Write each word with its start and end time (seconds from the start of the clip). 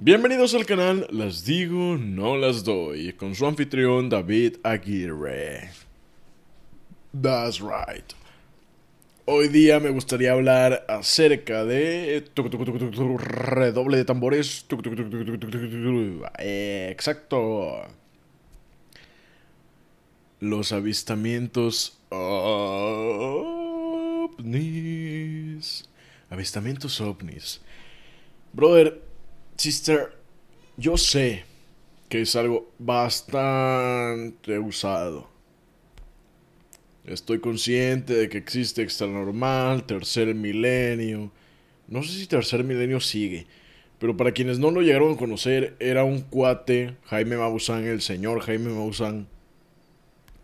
Bienvenidos 0.00 0.54
al 0.54 0.66
canal 0.66 1.06
Las 1.12 1.44
Digo, 1.44 1.96
No 1.96 2.36
Las 2.36 2.64
Doy, 2.64 3.12
con 3.12 3.36
su 3.36 3.46
anfitrión 3.46 4.08
David 4.08 4.56
Aguirre. 4.64 5.70
That's 7.12 7.60
right. 7.60 8.12
Hoy 9.24 9.46
día 9.46 9.78
me 9.78 9.90
gustaría 9.90 10.32
hablar 10.32 10.84
acerca 10.88 11.64
de... 11.64 12.24
Redoble 13.18 13.96
de 13.96 14.04
tambores. 14.04 14.66
Exacto. 16.40 17.82
Los 20.40 20.72
avistamientos 20.72 22.00
ovnis. 22.08 23.38
Avistamientos 26.30 27.00
ovnis. 27.00 27.60
Brother, 28.52 29.03
sister, 29.56 30.16
yo 30.76 30.96
sé 30.96 31.44
que 32.08 32.22
es 32.22 32.36
algo 32.36 32.72
bastante 32.78 34.58
usado. 34.58 35.28
Estoy 37.04 37.40
consciente 37.40 38.14
de 38.14 38.28
que 38.28 38.38
existe 38.38 38.82
extranormal, 38.82 39.84
tercer 39.84 40.34
milenio. 40.34 41.30
No 41.86 42.02
sé 42.02 42.18
si 42.18 42.26
tercer 42.26 42.64
milenio 42.64 43.00
sigue. 43.00 43.46
Pero 43.98 44.16
para 44.16 44.32
quienes 44.32 44.58
no 44.58 44.70
lo 44.70 44.80
llegaron 44.80 45.14
a 45.14 45.16
conocer, 45.16 45.76
era 45.80 46.04
un 46.04 46.22
cuate, 46.22 46.96
Jaime 47.04 47.36
Maussan, 47.36 47.84
el 47.84 48.00
señor 48.00 48.40
Jaime 48.40 48.70
Maussan, 48.70 49.28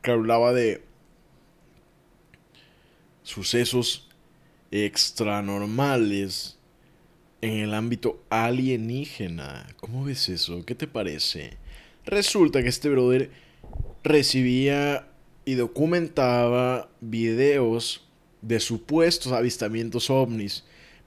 que 0.03 0.11
hablaba 0.11 0.53
de 0.53 0.83
sucesos 3.23 4.09
extranormales 4.71 6.60
en 7.41 7.59
el 7.59 7.75
ámbito 7.75 8.23
alienígena. 8.31 9.67
¿Cómo 9.77 10.05
ves 10.05 10.29
eso? 10.29 10.65
¿Qué 10.65 10.75
te 10.75 10.87
parece? 10.87 11.57
Resulta 12.05 12.63
que 12.63 12.69
este 12.69 12.89
brother 12.89 13.31
recibía 14.03 15.07
y 15.45 15.55
documentaba 15.55 16.89
videos 17.01 18.07
de 18.43 18.61
supuestos 18.61 19.33
avistamientos 19.33 20.11
ovnis. 20.11 20.65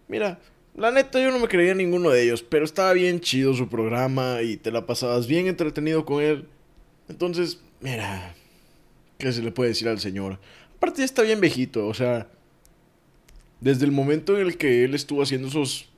Mira, 0.08 0.40
la 0.76 0.92
neta 0.92 1.22
yo 1.22 1.32
no 1.32 1.40
me 1.40 1.48
creía 1.48 1.76
ninguno 1.76 2.10
de 2.10 2.24
ellos, 2.24 2.44
pero 2.44 2.66
estaba 2.66 2.94
bien 2.94 3.20
chido 3.20 3.54
su 3.54 3.70
programa 3.70 4.42
y 4.42 4.58
te 4.58 4.72
la 4.72 4.86
pasabas 4.86 5.28
bien 5.28 5.48
entretenido 5.48 6.06
con 6.06 6.22
él. 6.22 6.48
Entonces, 7.10 7.60
mira, 7.80 8.36
¿qué 9.18 9.32
se 9.32 9.42
le 9.42 9.52
puede 9.52 9.70
decir 9.70 9.88
al 9.88 10.00
señor? 10.00 10.40
Aparte 10.78 11.00
ya 11.00 11.06
está 11.06 11.22
bien 11.22 11.40
viejito, 11.40 11.88
o 11.88 11.94
sea, 11.94 12.28
desde 13.62 13.86
el 13.86 13.92
momento 13.92 14.36
en 14.36 14.48
el 14.48 14.58
que 14.58 14.84
él 14.84 14.96
estuvo 14.96 15.22
haciendo 15.22 15.48
esos 15.48 15.93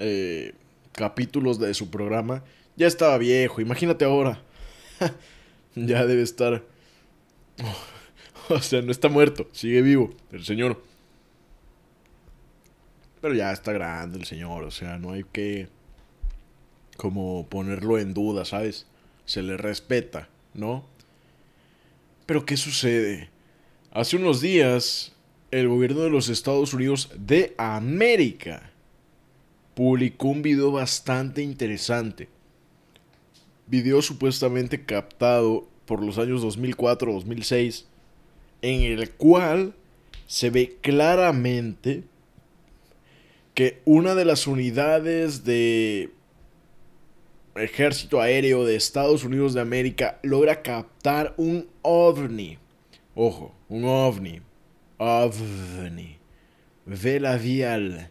eh, 0.00 0.54
capítulos 0.92 1.58
de 1.58 1.72
su 1.74 1.90
programa, 1.90 2.42
ya 2.76 2.86
estaba 2.86 3.18
viejo, 3.18 3.60
imagínate 3.60 4.04
ahora. 4.04 4.42
ya 5.74 6.06
debe 6.06 6.22
estar... 6.22 6.64
o 8.48 8.60
sea, 8.60 8.82
no 8.82 8.90
está 8.90 9.08
muerto, 9.08 9.48
sigue 9.52 9.82
vivo 9.82 10.14
el 10.32 10.44
señor. 10.44 10.82
Pero 13.20 13.34
ya 13.34 13.52
está 13.52 13.72
grande 13.72 14.18
el 14.18 14.24
señor, 14.24 14.64
o 14.64 14.70
sea, 14.70 14.98
no 14.98 15.12
hay 15.12 15.24
que 15.24 15.68
como 16.96 17.46
ponerlo 17.48 17.98
en 17.98 18.14
duda, 18.14 18.44
¿sabes? 18.44 18.86
Se 19.24 19.42
le 19.42 19.56
respeta, 19.56 20.28
¿no? 20.54 20.84
Pero 22.26 22.44
¿qué 22.44 22.56
sucede? 22.56 23.30
Hace 23.90 24.16
unos 24.16 24.40
días, 24.40 25.12
el 25.50 25.68
gobierno 25.68 26.00
de 26.02 26.10
los 26.10 26.28
Estados 26.28 26.72
Unidos 26.74 27.10
de 27.16 27.54
América 27.58 28.69
publicó 29.80 30.28
un 30.28 30.42
video 30.42 30.72
bastante 30.72 31.40
interesante. 31.40 32.28
Video 33.66 34.02
supuestamente 34.02 34.84
captado 34.84 35.66
por 35.86 36.04
los 36.04 36.18
años 36.18 36.44
2004-2006, 36.44 37.86
en 38.60 38.82
el 38.82 39.10
cual 39.12 39.74
se 40.26 40.50
ve 40.50 40.76
claramente 40.82 42.04
que 43.54 43.80
una 43.86 44.14
de 44.14 44.26
las 44.26 44.46
unidades 44.46 45.44
de 45.44 46.10
ejército 47.54 48.20
aéreo 48.20 48.66
de 48.66 48.76
Estados 48.76 49.24
Unidos 49.24 49.54
de 49.54 49.62
América 49.62 50.20
logra 50.22 50.60
captar 50.60 51.32
un 51.38 51.66
ovni. 51.80 52.58
Ojo, 53.14 53.54
un 53.70 53.86
ovni. 53.86 54.42
OVNI. 54.98 56.18
Vela 56.84 57.38
vial. 57.38 58.10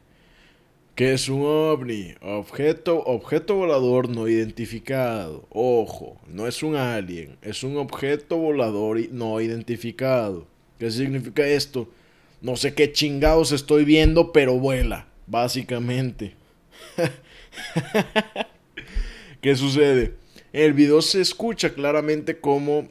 ¿Qué 0.99 1.13
es 1.13 1.29
un 1.29 1.43
ovni? 1.45 2.13
Objeto, 2.19 3.01
objeto 3.05 3.55
volador 3.55 4.09
no 4.09 4.27
identificado. 4.27 5.47
Ojo, 5.49 6.17
no 6.27 6.45
es 6.45 6.61
un 6.61 6.75
alien, 6.75 7.37
es 7.41 7.63
un 7.63 7.77
objeto 7.77 8.35
volador 8.35 8.99
no 9.13 9.39
identificado. 9.39 10.45
¿Qué 10.77 10.91
significa 10.91 11.47
esto? 11.47 11.87
No 12.41 12.57
sé 12.57 12.73
qué 12.73 12.91
chingados 12.91 13.53
estoy 13.53 13.85
viendo, 13.85 14.33
pero 14.33 14.59
vuela, 14.59 15.07
básicamente. 15.25 16.33
¿Qué 19.41 19.55
sucede? 19.55 20.15
el 20.51 20.73
video 20.73 21.01
se 21.01 21.21
escucha 21.21 21.73
claramente 21.73 22.41
como 22.41 22.89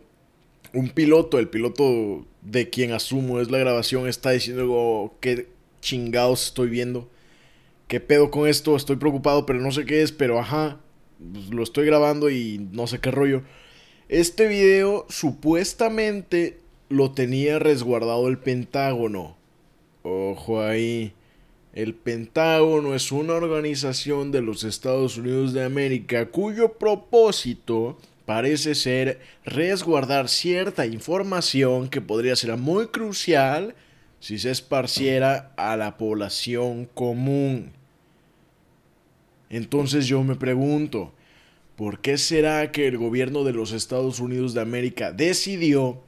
un 0.73 0.89
piloto, 0.89 1.39
el 1.39 1.51
piloto 1.51 2.25
de 2.41 2.71
quien 2.71 2.93
asumo 2.93 3.39
es 3.39 3.51
la 3.51 3.59
grabación, 3.59 4.09
está 4.09 4.31
diciendo 4.31 5.15
qué 5.21 5.49
chingados 5.83 6.47
estoy 6.47 6.71
viendo 6.71 7.11
¿qué 7.89 8.01
pedo 8.01 8.31
con 8.31 8.47
esto? 8.47 8.77
Estoy 8.77 8.97
preocupado, 8.97 9.47
pero 9.47 9.61
no 9.61 9.73
sé 9.73 9.85
qué 9.85 10.03
es, 10.03 10.13
pero 10.13 10.39
ajá, 10.39 10.79
pues, 11.33 11.49
lo 11.49 11.63
estoy 11.63 11.87
grabando 11.87 12.31
y 12.31 12.69
no 12.71 12.87
sé 12.87 13.01
qué 13.01 13.11
rollo. 13.11 13.43
Este 14.09 14.47
video 14.47 15.07
supuestamente 15.09 16.61
lo 16.89 17.11
tenía 17.11 17.59
resguardado 17.59 18.29
el 18.29 18.39
Pentágono. 18.39 19.37
Ojo 20.03 20.63
ahí. 20.63 21.13
El 21.75 21.95
Pentágono 21.95 22.95
es 22.95 23.13
una 23.13 23.35
organización 23.35 24.33
de 24.33 24.43
los 24.43 24.65
Estados 24.65 25.19
Unidos 25.19 25.53
de 25.53 25.65
América 25.65 26.31
cuyo 26.31 26.75
propósito 26.75 27.99
parece 28.25 28.75
ser 28.75 29.21
resguardar 29.45 30.29
cierta 30.29 30.87
información 30.87 31.89
que 31.89 32.01
podría 32.01 32.37
ser 32.37 32.57
muy 32.57 32.89
crucial 32.89 33.75
si 34.21 34.39
se 34.39 34.51
esparciera 34.51 35.53
a 35.57 35.77
la 35.77 35.97
población 35.97 36.87
común. 36.87 37.78
Entonces 39.51 40.07
yo 40.07 40.23
me 40.23 40.37
pregunto, 40.37 41.13
¿por 41.77 42.01
qué 42.01 42.19
será 42.19 42.71
que 42.73 42.87
el 42.87 42.99
gobierno 42.99 43.45
de 43.45 43.53
los 43.53 43.73
Estados 43.73 44.21
Unidos 44.21 44.55
de 44.55 44.61
América 44.61 45.13
decidió 45.13 46.03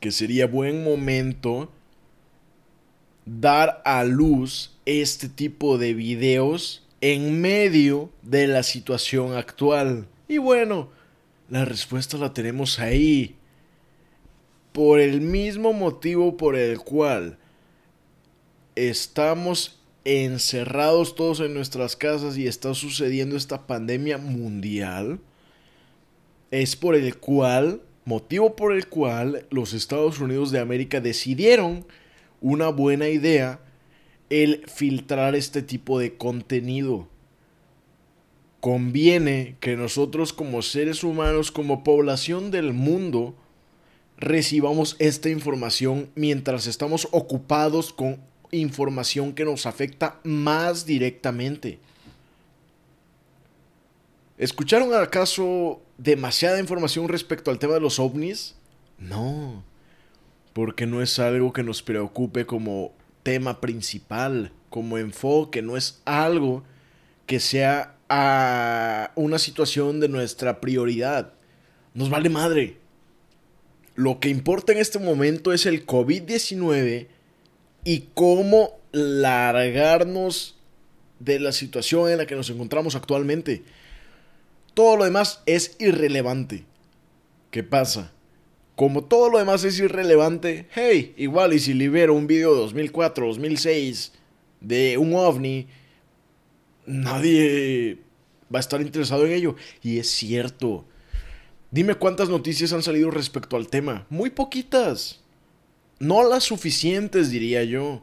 que 0.00 0.10
sería 0.10 0.46
buen 0.46 0.84
momento 0.84 1.70
dar 3.24 3.82
a 3.84 4.04
luz 4.04 4.76
este 4.86 5.28
tipo 5.28 5.78
de 5.78 5.94
videos 5.94 6.86
en 7.00 7.40
medio 7.40 8.10
de 8.22 8.46
la 8.48 8.62
situación 8.62 9.36
actual? 9.36 10.08
Y 10.28 10.38
bueno, 10.38 10.90
la 11.48 11.64
respuesta 11.64 12.16
la 12.18 12.32
tenemos 12.32 12.80
ahí. 12.80 13.36
Por 14.72 15.00
el 15.00 15.20
mismo 15.20 15.72
motivo 15.72 16.36
por 16.36 16.56
el 16.56 16.78
cual 16.80 17.38
estamos 18.74 19.78
encerrados 20.06 21.16
todos 21.16 21.40
en 21.40 21.52
nuestras 21.52 21.96
casas 21.96 22.38
y 22.38 22.46
está 22.46 22.74
sucediendo 22.74 23.36
esta 23.36 23.66
pandemia 23.66 24.18
mundial, 24.18 25.18
es 26.52 26.76
por 26.76 26.94
el 26.94 27.16
cual, 27.16 27.82
motivo 28.04 28.54
por 28.54 28.72
el 28.72 28.86
cual 28.86 29.46
los 29.50 29.72
Estados 29.72 30.20
Unidos 30.20 30.52
de 30.52 30.60
América 30.60 31.00
decidieron 31.00 31.84
una 32.40 32.68
buena 32.68 33.08
idea 33.08 33.58
el 34.30 34.62
filtrar 34.68 35.34
este 35.34 35.60
tipo 35.62 35.98
de 35.98 36.16
contenido. 36.16 37.08
Conviene 38.60 39.56
que 39.58 39.76
nosotros 39.76 40.32
como 40.32 40.62
seres 40.62 41.02
humanos, 41.02 41.50
como 41.50 41.82
población 41.82 42.52
del 42.52 42.72
mundo, 42.72 43.34
recibamos 44.18 44.94
esta 45.00 45.30
información 45.30 46.10
mientras 46.14 46.68
estamos 46.68 47.08
ocupados 47.10 47.92
con 47.92 48.20
información 48.50 49.32
que 49.32 49.44
nos 49.44 49.66
afecta 49.66 50.20
más 50.24 50.86
directamente. 50.86 51.78
¿Escucharon 54.38 54.92
acaso 54.94 55.80
demasiada 55.96 56.58
información 56.60 57.08
respecto 57.08 57.50
al 57.50 57.58
tema 57.58 57.74
de 57.74 57.80
los 57.80 57.98
ovnis? 57.98 58.54
No, 58.98 59.64
porque 60.52 60.86
no 60.86 61.02
es 61.02 61.18
algo 61.18 61.52
que 61.52 61.62
nos 61.62 61.82
preocupe 61.82 62.46
como 62.46 62.92
tema 63.22 63.60
principal, 63.60 64.52
como 64.68 64.98
enfoque, 64.98 65.62
no 65.62 65.76
es 65.76 66.00
algo 66.04 66.64
que 67.26 67.40
sea 67.40 67.96
a 68.08 69.10
una 69.16 69.38
situación 69.38 70.00
de 70.00 70.08
nuestra 70.08 70.60
prioridad. 70.60 71.32
Nos 71.94 72.10
vale 72.10 72.28
madre. 72.28 72.76
Lo 73.94 74.20
que 74.20 74.28
importa 74.28 74.72
en 74.72 74.78
este 74.78 74.98
momento 74.98 75.52
es 75.52 75.64
el 75.64 75.86
COVID-19 75.86 77.08
y 77.86 78.08
cómo 78.14 78.80
largarnos 78.90 80.56
de 81.20 81.38
la 81.38 81.52
situación 81.52 82.10
en 82.10 82.18
la 82.18 82.26
que 82.26 82.34
nos 82.34 82.50
encontramos 82.50 82.96
actualmente. 82.96 83.62
Todo 84.74 84.96
lo 84.96 85.04
demás 85.04 85.40
es 85.46 85.76
irrelevante. 85.78 86.64
¿Qué 87.52 87.62
pasa? 87.62 88.12
Como 88.74 89.04
todo 89.04 89.30
lo 89.30 89.38
demás 89.38 89.62
es 89.62 89.78
irrelevante, 89.78 90.66
hey, 90.74 91.14
igual 91.16 91.54
y 91.54 91.60
si 91.60 91.74
libero 91.74 92.12
un 92.12 92.26
video 92.26 92.54
de 92.54 92.60
2004, 92.62 93.28
2006 93.28 94.12
de 94.60 94.98
un 94.98 95.14
ovni, 95.14 95.68
nadie 96.86 97.98
va 98.52 98.58
a 98.58 98.60
estar 98.60 98.82
interesado 98.82 99.24
en 99.26 99.32
ello. 99.32 99.54
Y 99.80 99.98
es 100.00 100.10
cierto. 100.10 100.84
Dime 101.70 101.94
cuántas 101.94 102.28
noticias 102.28 102.72
han 102.72 102.82
salido 102.82 103.12
respecto 103.12 103.56
al 103.56 103.68
tema. 103.68 104.06
Muy 104.10 104.30
poquitas. 104.30 105.20
No 105.98 106.28
las 106.28 106.44
suficientes, 106.44 107.30
diría 107.30 107.64
yo. 107.64 108.02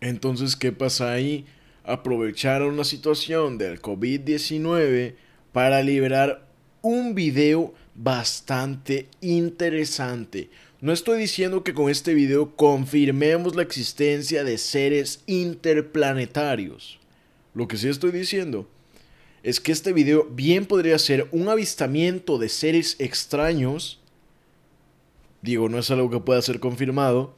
Entonces, 0.00 0.56
¿qué 0.56 0.72
pasa 0.72 1.12
ahí? 1.12 1.46
Aprovecharon 1.84 2.76
la 2.76 2.84
situación 2.84 3.56
del 3.56 3.80
COVID-19 3.80 5.14
para 5.52 5.82
liberar 5.82 6.46
un 6.82 7.14
video 7.14 7.74
bastante 7.94 9.08
interesante. 9.20 10.50
No 10.80 10.92
estoy 10.92 11.18
diciendo 11.18 11.64
que 11.64 11.74
con 11.74 11.90
este 11.90 12.14
video 12.14 12.54
confirmemos 12.54 13.56
la 13.56 13.62
existencia 13.62 14.44
de 14.44 14.58
seres 14.58 15.22
interplanetarios. 15.26 17.00
Lo 17.54 17.66
que 17.66 17.76
sí 17.76 17.88
estoy 17.88 18.12
diciendo 18.12 18.68
es 19.42 19.60
que 19.60 19.72
este 19.72 19.92
video 19.92 20.28
bien 20.30 20.66
podría 20.66 20.98
ser 20.98 21.26
un 21.32 21.48
avistamiento 21.48 22.38
de 22.38 22.48
seres 22.48 22.96
extraños. 22.98 23.97
Digo, 25.42 25.68
no 25.68 25.78
es 25.78 25.90
algo 25.90 26.10
que 26.10 26.20
pueda 26.20 26.42
ser 26.42 26.60
confirmado. 26.60 27.34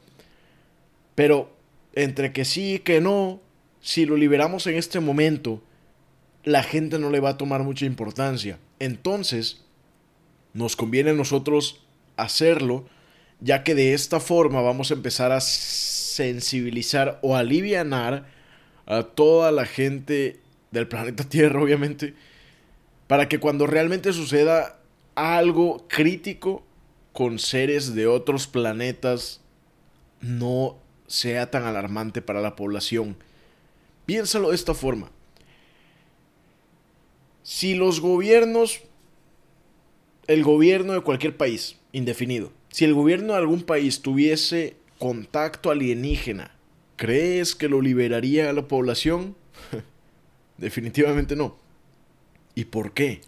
Pero 1.15 1.53
entre 1.93 2.33
que 2.33 2.45
sí 2.45 2.75
y 2.75 2.79
que 2.79 3.01
no, 3.01 3.41
si 3.81 4.05
lo 4.05 4.17
liberamos 4.17 4.67
en 4.67 4.75
este 4.75 4.99
momento, 4.99 5.61
la 6.43 6.63
gente 6.63 6.99
no 6.99 7.09
le 7.09 7.19
va 7.19 7.31
a 7.31 7.37
tomar 7.37 7.63
mucha 7.63 7.85
importancia. 7.85 8.59
Entonces, 8.79 9.63
nos 10.53 10.75
conviene 10.75 11.11
a 11.11 11.15
nosotros 11.15 11.83
hacerlo, 12.17 12.85
ya 13.39 13.63
que 13.63 13.75
de 13.75 13.93
esta 13.93 14.19
forma 14.19 14.61
vamos 14.61 14.91
a 14.91 14.95
empezar 14.95 15.31
a 15.31 15.41
sensibilizar 15.41 17.19
o 17.21 17.35
alivianar 17.35 18.25
a 18.85 19.03
toda 19.03 19.51
la 19.51 19.65
gente 19.65 20.39
del 20.71 20.87
planeta 20.87 21.23
Tierra, 21.29 21.61
obviamente, 21.61 22.13
para 23.07 23.27
que 23.27 23.39
cuando 23.39 23.67
realmente 23.67 24.13
suceda 24.13 24.79
algo 25.15 25.85
crítico 25.87 26.63
con 27.13 27.39
seres 27.39 27.93
de 27.93 28.07
otros 28.07 28.47
planetas, 28.47 29.41
no 30.21 30.77
sea 31.07 31.51
tan 31.51 31.63
alarmante 31.63 32.21
para 32.21 32.41
la 32.41 32.55
población. 32.55 33.17
Piénsalo 34.05 34.49
de 34.49 34.55
esta 34.55 34.73
forma. 34.73 35.11
Si 37.43 37.75
los 37.75 37.99
gobiernos, 37.99 38.81
el 40.27 40.43
gobierno 40.43 40.93
de 40.93 41.01
cualquier 41.01 41.35
país, 41.35 41.77
indefinido, 41.91 42.51
si 42.69 42.85
el 42.85 42.93
gobierno 42.93 43.33
de 43.33 43.39
algún 43.39 43.63
país 43.63 44.01
tuviese 44.01 44.77
contacto 44.99 45.71
alienígena, 45.71 46.51
¿crees 46.95 47.55
que 47.55 47.67
lo 47.67 47.81
liberaría 47.81 48.49
a 48.49 48.53
la 48.53 48.67
población? 48.67 49.35
Definitivamente 50.57 51.35
no. 51.35 51.57
¿Y 52.55 52.65
por 52.65 52.93
qué? 52.93 53.21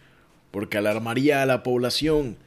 Porque 0.51 0.77
alarmaría 0.77 1.41
a 1.41 1.45
la 1.45 1.63
población. 1.63 2.37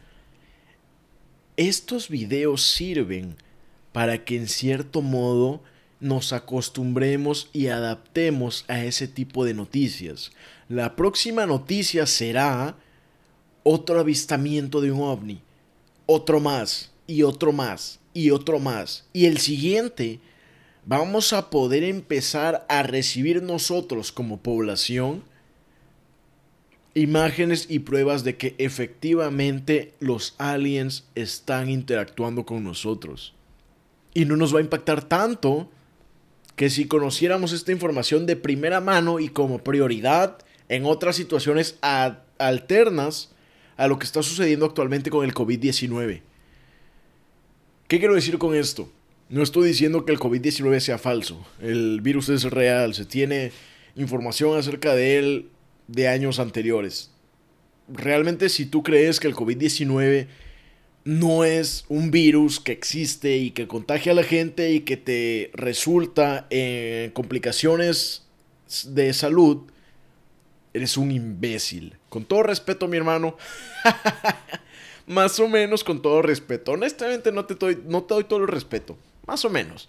Estos 1.56 2.10
videos 2.10 2.62
sirven 2.62 3.36
para 3.92 4.26
que 4.26 4.36
en 4.36 4.46
cierto 4.46 5.00
modo 5.00 5.62
nos 6.00 6.34
acostumbremos 6.34 7.48
y 7.54 7.68
adaptemos 7.68 8.66
a 8.68 8.84
ese 8.84 9.08
tipo 9.08 9.46
de 9.46 9.54
noticias. 9.54 10.32
La 10.68 10.96
próxima 10.96 11.46
noticia 11.46 12.04
será 12.04 12.76
otro 13.62 13.98
avistamiento 13.98 14.82
de 14.82 14.92
un 14.92 15.00
ovni, 15.00 15.40
otro 16.04 16.40
más 16.40 16.92
y 17.06 17.22
otro 17.22 17.52
más 17.52 18.00
y 18.12 18.32
otro 18.32 18.58
más. 18.58 19.06
Y 19.14 19.24
el 19.24 19.38
siguiente 19.38 20.20
vamos 20.84 21.32
a 21.32 21.48
poder 21.48 21.84
empezar 21.84 22.66
a 22.68 22.82
recibir 22.82 23.42
nosotros 23.42 24.12
como 24.12 24.42
población 24.42 25.24
imágenes 26.96 27.66
y 27.68 27.80
pruebas 27.80 28.24
de 28.24 28.38
que 28.38 28.54
efectivamente 28.56 29.92
los 30.00 30.34
aliens 30.38 31.04
están 31.14 31.68
interactuando 31.68 32.46
con 32.46 32.64
nosotros. 32.64 33.34
Y 34.14 34.24
no 34.24 34.36
nos 34.36 34.54
va 34.54 34.60
a 34.60 34.62
impactar 34.62 35.04
tanto 35.04 35.70
que 36.56 36.70
si 36.70 36.86
conociéramos 36.86 37.52
esta 37.52 37.70
información 37.70 38.24
de 38.24 38.36
primera 38.36 38.80
mano 38.80 39.20
y 39.20 39.28
como 39.28 39.62
prioridad 39.62 40.38
en 40.70 40.86
otras 40.86 41.16
situaciones 41.16 41.78
alternas 42.38 43.30
a 43.76 43.88
lo 43.88 43.98
que 43.98 44.06
está 44.06 44.22
sucediendo 44.22 44.64
actualmente 44.64 45.10
con 45.10 45.22
el 45.22 45.34
COVID-19. 45.34 46.22
¿Qué 47.88 47.98
quiero 47.98 48.14
decir 48.14 48.38
con 48.38 48.54
esto? 48.54 48.90
No 49.28 49.42
estoy 49.42 49.68
diciendo 49.68 50.06
que 50.06 50.12
el 50.12 50.18
COVID-19 50.18 50.80
sea 50.80 50.96
falso. 50.96 51.46
El 51.60 52.00
virus 52.00 52.30
es 52.30 52.44
real. 52.44 52.94
Se 52.94 53.04
tiene 53.04 53.52
información 53.96 54.58
acerca 54.58 54.94
de 54.94 55.18
él 55.18 55.50
de 55.88 56.08
años 56.08 56.38
anteriores. 56.38 57.10
Realmente 57.88 58.48
si 58.48 58.66
tú 58.66 58.82
crees 58.82 59.20
que 59.20 59.28
el 59.28 59.34
COVID-19 59.34 60.26
no 61.04 61.44
es 61.44 61.84
un 61.88 62.10
virus 62.10 62.58
que 62.58 62.72
existe 62.72 63.36
y 63.36 63.52
que 63.52 63.68
contagia 63.68 64.10
a 64.10 64.16
la 64.16 64.24
gente 64.24 64.72
y 64.72 64.80
que 64.80 64.96
te 64.96 65.50
resulta 65.54 66.48
en 66.50 67.12
complicaciones 67.12 68.26
de 68.86 69.12
salud, 69.12 69.70
eres 70.74 70.96
un 70.96 71.12
imbécil. 71.12 71.96
Con 72.08 72.24
todo 72.24 72.42
respeto, 72.42 72.88
mi 72.88 72.96
hermano. 72.96 73.36
Más 75.06 75.38
o 75.38 75.48
menos 75.48 75.84
con 75.84 76.02
todo 76.02 76.20
respeto. 76.22 76.72
Honestamente 76.72 77.30
no 77.30 77.44
te, 77.44 77.54
doy, 77.54 77.80
no 77.86 78.02
te 78.02 78.14
doy 78.14 78.24
todo 78.24 78.40
el 78.40 78.48
respeto. 78.48 78.98
Más 79.26 79.44
o 79.44 79.50
menos. 79.50 79.88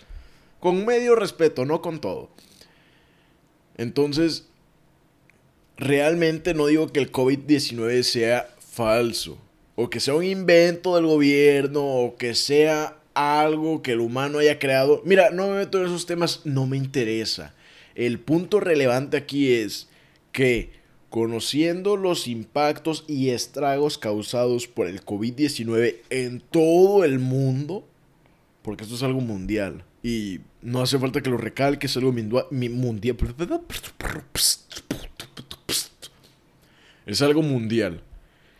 Con 0.59 0.85
medio 0.85 1.15
respeto, 1.15 1.65
no 1.65 1.81
con 1.81 1.99
todo. 1.99 2.29
Entonces, 3.75 4.47
realmente 5.77 6.53
no 6.53 6.67
digo 6.67 6.91
que 6.91 6.99
el 6.99 7.11
COVID-19 7.11 8.03
sea 8.03 8.49
falso. 8.59 9.37
O 9.75 9.89
que 9.89 9.99
sea 9.99 10.15
un 10.15 10.23
invento 10.23 10.95
del 10.95 11.05
gobierno. 11.05 11.85
O 11.85 12.15
que 12.15 12.35
sea 12.35 12.97
algo 13.13 13.81
que 13.81 13.93
el 13.93 13.99
humano 13.99 14.39
haya 14.39 14.59
creado. 14.59 15.01
Mira, 15.05 15.29
no 15.29 15.47
me 15.47 15.57
meto 15.57 15.79
en 15.79 15.85
esos 15.85 16.05
temas. 16.05 16.41
No 16.45 16.67
me 16.67 16.77
interesa. 16.77 17.53
El 17.95 18.19
punto 18.19 18.59
relevante 18.59 19.17
aquí 19.17 19.51
es 19.53 19.87
que 20.31 20.77
conociendo 21.09 21.97
los 21.97 22.27
impactos 22.27 23.05
y 23.07 23.29
estragos 23.29 23.97
causados 23.97 24.67
por 24.67 24.87
el 24.87 25.03
COVID-19 25.03 25.95
en 26.09 26.41
todo 26.41 27.03
el 27.03 27.19
mundo, 27.19 27.87
porque 28.61 28.83
esto 28.83 28.95
es 28.95 29.03
algo 29.03 29.21
mundial. 29.21 29.83
Y 30.03 30.41
no 30.61 30.81
hace 30.81 30.99
falta 30.99 31.21
que 31.21 31.29
lo 31.29 31.37
recalque, 31.37 31.87
es 31.87 31.97
algo 31.97 32.11
mundial. 32.11 32.45
Es 37.07 37.21
algo 37.21 37.41
mundial. 37.41 38.01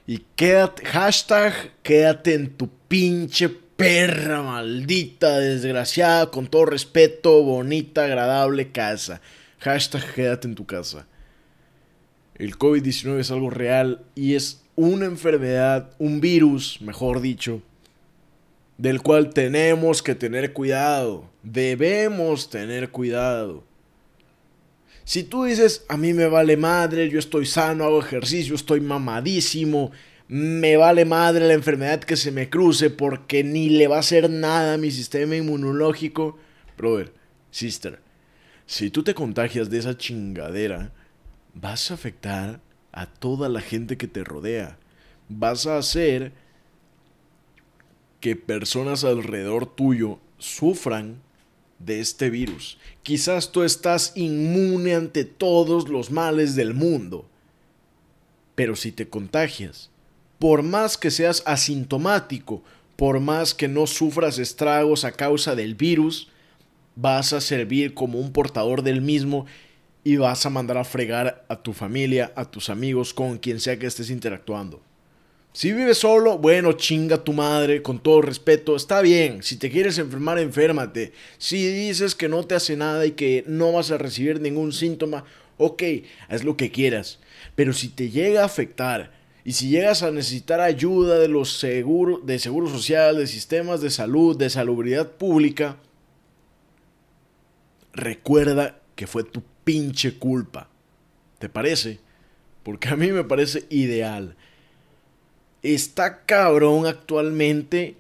Y 0.08 0.24
quédate, 0.38 0.86
hashtag, 0.86 1.54
quédate 1.84 2.34
en 2.34 2.50
tu 2.56 2.70
pinche 2.88 3.50
perra 3.50 4.42
maldita, 4.42 5.38
desgraciada, 5.40 6.32
con 6.32 6.48
todo 6.48 6.66
respeto, 6.66 7.44
bonita, 7.44 8.06
agradable 8.06 8.72
casa. 8.72 9.22
Hashtag, 9.60 10.14
quédate 10.14 10.48
en 10.48 10.56
tu 10.56 10.66
casa. 10.66 11.06
El 12.36 12.58
COVID-19 12.58 13.20
es 13.20 13.32
algo 13.32 13.50
real 13.50 14.06
y 14.16 14.36
es 14.36 14.64
una 14.78 15.06
enfermedad, 15.06 15.90
un 16.00 16.22
virus, 16.22 16.82
mejor 16.82 17.20
dicho, 17.20 17.62
del 18.78 19.02
cual 19.02 19.34
tenemos 19.34 20.02
que 20.02 20.16
tener 20.16 20.54
cuidado. 20.54 21.30
Debemos 21.44 22.50
tener 22.50 22.92
cuidado. 22.92 23.66
Si 25.08 25.24
tú 25.24 25.46
dices, 25.46 25.86
a 25.88 25.96
mí 25.96 26.12
me 26.14 26.28
vale 26.28 26.58
madre, 26.58 27.10
yo 27.10 27.18
estoy 27.18 27.46
sano, 27.46 27.86
hago 27.86 28.02
ejercicio, 28.02 28.56
estoy 28.56 28.82
mamadísimo, 28.82 29.92
me 30.28 30.76
vale 30.76 31.06
madre 31.06 31.48
la 31.48 31.54
enfermedad 31.54 32.02
que 32.02 32.18
se 32.18 32.30
me 32.30 32.50
cruce 32.50 32.90
porque 32.90 33.42
ni 33.42 33.70
le 33.70 33.88
va 33.88 33.96
a 33.96 34.00
hacer 34.00 34.30
nada 34.30 34.74
a 34.74 34.78
mi 34.78 34.92
sistema 34.92 35.38
inmunológico. 35.38 36.38
Brother, 36.78 37.14
sister, 37.52 38.02
si 38.66 38.90
tú 38.90 39.02
te 39.02 39.14
contagias 39.14 39.70
de 39.70 39.78
esa 39.78 39.98
chingadera, 39.98 40.92
vas 41.54 41.90
a 41.90 41.94
afectar 41.94 42.60
a 42.92 43.06
toda 43.06 43.48
la 43.48 43.62
gente 43.62 43.96
que 43.96 44.10
te 44.10 44.26
rodea. 44.26 44.78
Vas 45.30 45.68
a 45.68 45.78
hacer 45.78 46.34
que 48.20 48.36
personas 48.36 49.06
alrededor 49.06 49.74
tuyo 49.74 50.20
sufran 50.38 51.22
de 51.80 52.00
este 52.00 52.30
virus. 52.30 52.78
Quizás 53.04 53.52
tú 53.52 53.64
estás 53.64 54.14
inmune 54.16 54.96
ante 54.96 55.26
todos 55.26 55.90
los 55.90 56.12
males 56.12 56.56
del 56.56 56.74
mundo. 56.74 57.28
Pero 58.56 58.76
si 58.76 58.92
te 58.92 59.08
contagias, 59.08 59.90
por 60.40 60.64
más 60.64 60.98
que 60.98 61.12
seas 61.12 61.44
asintomático, 61.46 62.64
por 62.96 63.20
más 63.20 63.54
que 63.54 63.68
no 63.68 63.88
sufras 63.88 64.40
estragos 64.40 65.04
a 65.04 65.12
causa 65.12 65.56
del 65.56 65.76
virus, 65.76 66.30
vas 66.96 67.34
a 67.34 67.42
servir 67.42 67.94
como 67.94 68.20
un 68.20 68.32
portador 68.32 68.82
del 68.82 69.02
mismo 69.02 69.46
y 70.04 70.16
vas 70.16 70.46
a 70.46 70.50
mandar 70.50 70.78
a 70.78 70.84
fregar 70.84 71.46
a 71.48 71.62
tu 71.62 71.74
familia, 71.74 72.32
a 72.36 72.46
tus 72.46 72.70
amigos, 72.70 73.14
con 73.14 73.38
quien 73.38 73.60
sea 73.60 73.78
que 73.78 73.86
estés 73.86 74.10
interactuando. 74.10 74.82
Si 75.58 75.74
vives 75.74 75.98
solo, 75.98 76.38
bueno, 76.38 76.74
chinga 76.74 77.24
tu 77.24 77.34
madre, 77.34 77.82
con 77.82 77.98
todo 77.98 78.22
respeto, 78.22 78.76
está 78.76 79.02
bien. 79.02 79.42
Si 79.42 79.58
te 79.58 79.72
quieres 79.72 79.98
enfermar, 79.98 80.38
enférmate. 80.38 81.14
Si 81.40 81.66
dices 81.66 82.14
que 82.14 82.30
no 82.30 82.44
te 82.44 82.54
hace 82.54 82.78
nada 82.78 83.08
y 83.08 83.14
que 83.14 83.44
no 83.48 83.72
vas 83.72 83.90
a 83.90 83.98
recibir 83.98 84.40
ningún 84.40 84.72
síntoma, 84.72 85.26
ok, 85.58 85.82
haz 86.30 86.44
lo 86.44 86.58
que 86.58 86.70
quieras. 86.70 87.18
Pero 87.56 87.74
si 87.74 87.90
te 87.90 88.12
llega 88.12 88.44
a 88.44 88.46
afectar 88.46 89.14
y 89.44 89.54
si 89.54 89.70
llegas 89.70 90.04
a 90.04 90.12
necesitar 90.12 90.62
ayuda 90.62 91.18
de 91.18 91.28
los 91.28 91.58
seguros, 91.58 92.24
de 92.24 92.38
seguro 92.38 92.70
social, 92.70 93.18
de 93.18 93.26
sistemas 93.26 93.82
de 93.82 93.90
salud, 93.90 94.38
de 94.38 94.52
salubridad 94.52 95.14
pública, 95.14 95.78
recuerda 97.94 98.80
que 98.94 99.08
fue 99.08 99.24
tu 99.24 99.42
pinche 99.64 100.20
culpa. 100.20 100.70
¿Te 101.40 101.50
parece? 101.50 101.98
Porque 102.62 102.90
a 102.90 102.96
mí 102.96 103.12
me 103.12 103.24
parece 103.24 103.66
ideal. 103.72 104.36
Está 105.74 106.22
cabrón 106.22 106.86
actualmente 106.86 107.98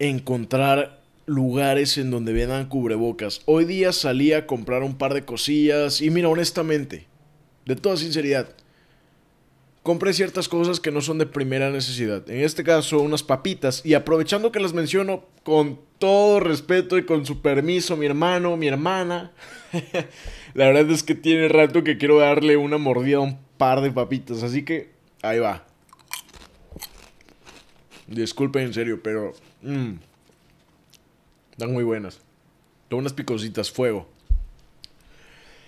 encontrar 0.00 1.00
lugares 1.24 1.98
en 1.98 2.10
donde 2.10 2.32
vendan 2.32 2.68
cubrebocas. 2.68 3.42
Hoy 3.44 3.64
día 3.64 3.92
salí 3.92 4.32
a 4.32 4.44
comprar 4.44 4.82
un 4.82 4.98
par 4.98 5.14
de 5.14 5.24
cosillas 5.24 6.00
y 6.00 6.10
mira, 6.10 6.28
honestamente, 6.28 7.06
de 7.64 7.76
toda 7.76 7.96
sinceridad, 7.96 8.48
compré 9.84 10.12
ciertas 10.12 10.48
cosas 10.48 10.80
que 10.80 10.90
no 10.90 11.00
son 11.00 11.18
de 11.18 11.26
primera 11.26 11.70
necesidad. 11.70 12.28
En 12.28 12.40
este 12.40 12.64
caso, 12.64 12.98
unas 12.98 13.22
papitas. 13.22 13.80
Y 13.86 13.94
aprovechando 13.94 14.50
que 14.50 14.58
las 14.58 14.72
menciono 14.72 15.26
con 15.44 15.78
todo 16.00 16.40
respeto 16.40 16.98
y 16.98 17.04
con 17.04 17.24
su 17.24 17.40
permiso, 17.40 17.96
mi 17.96 18.06
hermano, 18.06 18.56
mi 18.56 18.66
hermana. 18.66 19.30
La 20.54 20.66
verdad 20.66 20.90
es 20.90 21.04
que 21.04 21.14
tiene 21.14 21.46
rato 21.46 21.84
que 21.84 21.98
quiero 21.98 22.18
darle 22.18 22.56
una 22.56 22.78
mordida 22.78 23.18
a 23.18 23.20
un 23.20 23.38
par 23.56 23.80
de 23.80 23.92
papitas. 23.92 24.42
Así 24.42 24.64
que 24.64 24.90
ahí 25.22 25.38
va. 25.38 25.69
Disculpen 28.10 28.64
en 28.64 28.74
serio, 28.74 29.00
pero... 29.02 29.32
Mmm, 29.62 29.92
están 31.52 31.72
muy 31.72 31.84
buenas. 31.84 32.20
Son 32.90 32.98
unas 32.98 33.12
picositas, 33.12 33.70
fuego. 33.70 34.08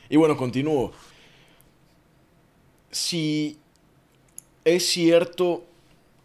Y 0.09 0.17
bueno, 0.17 0.37
continúo. 0.37 0.93
Si 2.91 3.59
es 4.65 4.85
cierto 4.87 5.65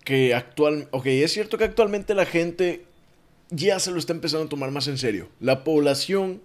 que 0.04 0.34
actual, 0.34 0.88
ok, 0.92 1.06
es 1.06 1.34
cierto 1.34 1.58
que 1.58 1.66
actualmente 1.66 2.16
la 2.16 2.26
gente 2.26 2.86
ya 3.52 3.80
se 3.80 3.92
lo 3.92 4.00
está 4.00 4.14
empezando 4.14 4.48
a 4.48 4.50
tomar 4.50 4.72
más 4.72 4.88
en 4.88 4.98
serio. 4.98 5.30
La 5.40 5.64
población, 5.64 6.42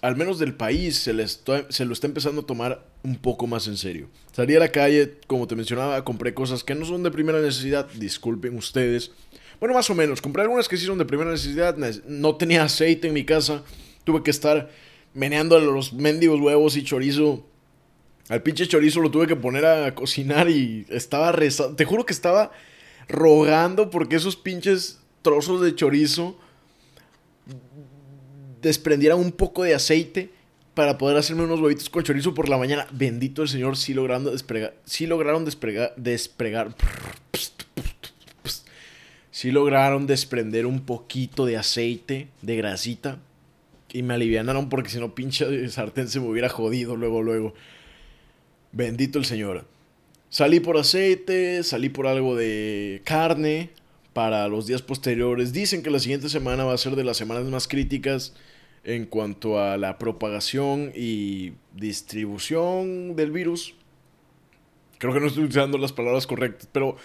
al 0.00 0.16
menos 0.16 0.38
del 0.38 0.54
país, 0.54 0.96
se, 0.96 1.12
se 1.28 1.84
lo 1.84 1.92
está 1.92 2.06
empezando 2.06 2.40
a 2.40 2.46
tomar 2.46 2.89
un 3.02 3.16
poco 3.16 3.46
más 3.46 3.66
en 3.66 3.76
serio. 3.76 4.08
Salí 4.32 4.54
a 4.54 4.60
la 4.60 4.70
calle, 4.70 5.18
como 5.26 5.46
te 5.46 5.56
mencionaba, 5.56 6.04
compré 6.04 6.34
cosas 6.34 6.64
que 6.64 6.74
no 6.74 6.84
son 6.84 7.02
de 7.02 7.10
primera 7.10 7.40
necesidad, 7.40 7.88
disculpen 7.96 8.56
ustedes. 8.56 9.12
Bueno, 9.58 9.74
más 9.74 9.90
o 9.90 9.94
menos, 9.94 10.20
compré 10.20 10.42
algunas 10.42 10.68
que 10.68 10.76
sí 10.76 10.86
son 10.86 10.98
de 10.98 11.04
primera 11.04 11.30
necesidad, 11.30 11.76
no 12.06 12.36
tenía 12.36 12.64
aceite 12.64 13.08
en 13.08 13.14
mi 13.14 13.24
casa, 13.24 13.62
tuve 14.04 14.22
que 14.22 14.30
estar 14.30 14.70
meneando 15.14 15.58
los 15.60 15.92
mendigos 15.92 16.40
huevos 16.40 16.76
y 16.76 16.84
chorizo. 16.84 17.44
Al 18.28 18.42
pinche 18.42 18.66
chorizo 18.68 19.00
lo 19.00 19.10
tuve 19.10 19.26
que 19.26 19.36
poner 19.36 19.66
a 19.66 19.94
cocinar 19.94 20.48
y 20.48 20.86
estaba 20.88 21.32
rezando. 21.32 21.76
Te 21.76 21.84
juro 21.84 22.06
que 22.06 22.12
estaba 22.12 22.52
rogando 23.08 23.90
porque 23.90 24.16
esos 24.16 24.36
pinches 24.36 25.00
trozos 25.22 25.60
de 25.60 25.74
chorizo 25.74 26.38
desprendieran 28.62 29.18
un 29.18 29.32
poco 29.32 29.64
de 29.64 29.74
aceite 29.74 30.30
para 30.80 30.96
poder 30.96 31.18
hacerme 31.18 31.42
unos 31.42 31.60
huevitos 31.60 31.90
con 31.90 32.02
chorizo 32.04 32.32
por 32.32 32.48
la 32.48 32.56
mañana. 32.56 32.86
Bendito 32.90 33.42
el 33.42 33.50
Señor, 33.50 33.76
sí 33.76 33.92
lograron 33.92 34.24
despregar. 34.24 34.72
Sí 34.86 35.06
lograron 35.06 35.44
despregar. 35.44 35.92
despregar 35.98 36.74
sí 39.30 39.50
lograron 39.50 40.06
desprender 40.06 40.64
un 40.64 40.80
poquito 40.80 41.44
de 41.44 41.58
aceite, 41.58 42.28
de 42.40 42.56
grasita. 42.56 43.18
Y 43.92 44.02
me 44.02 44.14
alivianaron 44.14 44.70
porque 44.70 44.88
si 44.88 44.98
no, 44.98 45.14
pinche 45.14 45.68
sartén 45.68 46.08
se 46.08 46.18
me 46.18 46.28
hubiera 46.28 46.48
jodido 46.48 46.96
luego, 46.96 47.20
luego. 47.20 47.52
Bendito 48.72 49.18
el 49.18 49.26
Señor. 49.26 49.66
Salí 50.30 50.60
por 50.60 50.78
aceite, 50.78 51.62
salí 51.62 51.90
por 51.90 52.06
algo 52.06 52.36
de 52.36 53.02
carne 53.04 53.68
para 54.14 54.48
los 54.48 54.66
días 54.66 54.80
posteriores. 54.80 55.52
Dicen 55.52 55.82
que 55.82 55.90
la 55.90 55.98
siguiente 55.98 56.30
semana 56.30 56.64
va 56.64 56.72
a 56.72 56.78
ser 56.78 56.96
de 56.96 57.04
las 57.04 57.18
semanas 57.18 57.44
más 57.44 57.68
críticas 57.68 58.32
en 58.84 59.06
cuanto 59.06 59.60
a 59.60 59.76
la 59.76 59.98
propagación 59.98 60.92
y 60.94 61.52
distribución 61.74 63.16
del 63.16 63.30
virus. 63.30 63.74
Creo 64.98 65.12
que 65.12 65.20
no 65.20 65.26
estoy 65.26 65.44
usando 65.44 65.78
las 65.78 65.92
palabras 65.92 66.26
correctas, 66.26 66.68
pero 66.72 66.96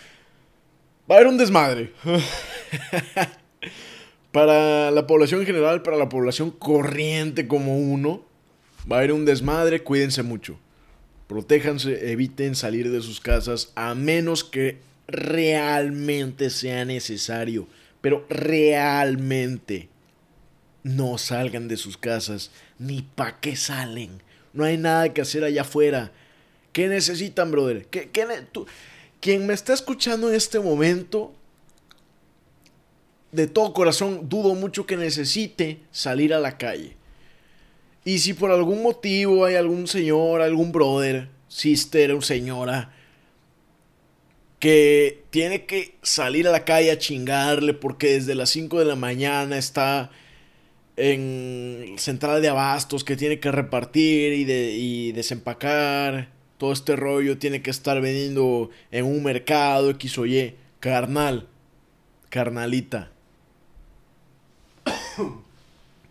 va 1.09 1.15
a 1.15 1.19
haber 1.19 1.27
un 1.27 1.37
desmadre. 1.37 1.91
para 4.31 4.91
la 4.91 5.07
población 5.07 5.41
en 5.41 5.45
general, 5.45 5.81
para 5.81 5.97
la 5.97 6.09
población 6.09 6.51
corriente 6.51 7.47
como 7.47 7.77
uno, 7.77 8.23
va 8.89 8.97
a 8.97 8.99
haber 8.99 9.13
un 9.13 9.25
desmadre, 9.25 9.81
cuídense 9.81 10.23
mucho. 10.23 10.59
Protéjanse, 11.27 12.11
eviten 12.11 12.55
salir 12.55 12.91
de 12.91 13.01
sus 13.01 13.19
casas 13.19 13.71
a 13.75 13.95
menos 13.95 14.43
que 14.43 14.77
realmente 15.07 16.49
sea 16.49 16.85
necesario. 16.85 17.67
Pero 18.01 18.25
realmente 18.29 19.89
no 20.85 21.17
salgan 21.17 21.67
de 21.67 21.77
sus 21.77 21.97
casas, 21.97 22.51
ni 22.77 23.01
pa' 23.01 23.39
qué 23.39 23.55
salen. 23.55 24.21
No 24.53 24.65
hay 24.65 24.77
nada 24.77 25.11
que 25.11 25.21
hacer 25.21 25.43
allá 25.43 25.63
afuera. 25.63 26.11
¿Qué 26.73 26.87
necesitan, 26.87 27.49
brother? 27.49 27.87
¿Qué, 27.87 28.07
tú? 28.51 28.67
Quien 29.19 29.47
me 29.47 29.55
está 29.55 29.73
escuchando 29.73 30.29
en 30.29 30.35
este 30.35 30.59
momento, 30.59 31.33
de 33.31 33.47
todo 33.47 33.73
corazón, 33.73 34.29
dudo 34.29 34.53
mucho 34.53 34.85
que 34.85 34.95
necesite 34.95 35.79
salir 35.89 36.35
a 36.35 36.39
la 36.39 36.59
calle. 36.59 36.95
Y 38.03 38.19
si 38.19 38.35
por 38.35 38.51
algún 38.51 38.83
motivo 38.83 39.43
hay 39.43 39.55
algún 39.55 39.87
señor, 39.87 40.43
algún 40.43 40.71
brother, 40.71 41.29
sister 41.47 42.11
o 42.11 42.21
señora 42.21 42.93
que 44.59 45.23
tiene 45.31 45.65
que 45.65 45.95
salir 46.01 46.47
a 46.47 46.51
la 46.51 46.63
calle 46.63 46.91
a 46.91 46.97
chingarle 46.97 47.73
porque 47.73 48.13
desde 48.13 48.35
las 48.35 48.51
5 48.51 48.79
de 48.79 48.85
la 48.85 48.95
mañana 48.95 49.57
está 49.57 50.11
en 50.97 51.95
central 51.97 52.41
de 52.41 52.49
abastos 52.49 53.03
que 53.03 53.17
tiene 53.17 53.39
que 53.39 53.51
repartir 53.51 54.33
y, 54.33 54.43
de, 54.45 55.11
desempacar. 55.13 56.29
Todo 56.57 56.71
este 56.71 56.95
rollo 56.95 57.37
tiene 57.37 57.61
que 57.61 57.69
estar 57.69 57.99
vendiendo 57.99 58.69
en 58.91 59.05
un 59.05 59.23
mercado 59.23 59.89
X 59.91 60.17
o 60.17 60.25
Y. 60.25 60.55
Carnal, 60.79 61.47
carnalita. 62.29 63.11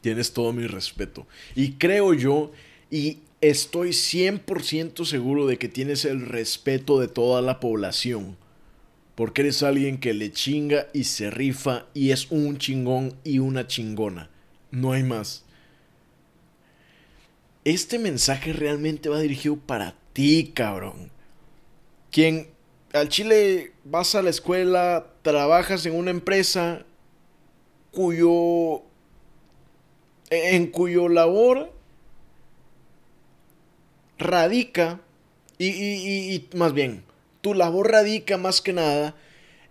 Tienes 0.03 0.33
todo 0.33 0.53
mi 0.53 0.67
respeto. 0.67 1.27
Y 1.55 1.73
creo 1.73 2.13
yo, 2.13 2.53
y 2.91 3.21
estoy 3.41 3.91
100% 3.91 5.05
seguro 5.07 5.47
de 5.47 5.57
que 5.57 5.69
tienes 5.69 6.05
el 6.05 6.27
respeto 6.27 7.01
de 7.01 7.09
toda 7.09 7.41
la 7.41 7.59
población. 7.59 8.37
Porque 9.15 9.43
eres 9.43 9.63
alguien 9.63 9.99
que 9.99 10.13
le 10.13 10.33
chinga 10.33 10.89
y 10.93 11.05
se 11.05 11.31
rifa 11.31 11.87
y 11.95 12.11
es 12.11 12.31
un 12.31 12.59
chingón 12.59 13.15
y 13.23 13.39
una 13.39 13.67
chingona. 13.67 14.29
No 14.75 14.93
hay 14.93 15.05
más. 15.05 15.45
Este 17.65 17.99
mensaje 17.99 18.53
realmente 18.53 19.09
va 19.09 19.21
dirigido 19.21 19.57
para 19.57 19.95
ti, 20.13 20.53
cabrón. 20.55 21.11
Quien 22.11 22.49
al 22.93 23.09
Chile 23.09 23.73
vas 23.85 24.15
a 24.15 24.23
la 24.23 24.31
escuela, 24.31 25.07
trabajas 25.23 25.87
en 25.87 25.95
una 25.95 26.11
empresa 26.11 26.85
cuyo 27.91 28.83
en 30.31 30.67
cuyo 30.69 31.09
labor 31.09 31.73
radica 34.19 35.01
y, 35.59 35.69
y, 35.69 36.49
más 36.55 36.73
bien 36.73 37.05
tu 37.41 37.55
labor 37.55 37.91
radica 37.91 38.39
más 38.39 38.61
que 38.61 38.73
nada 38.73 39.15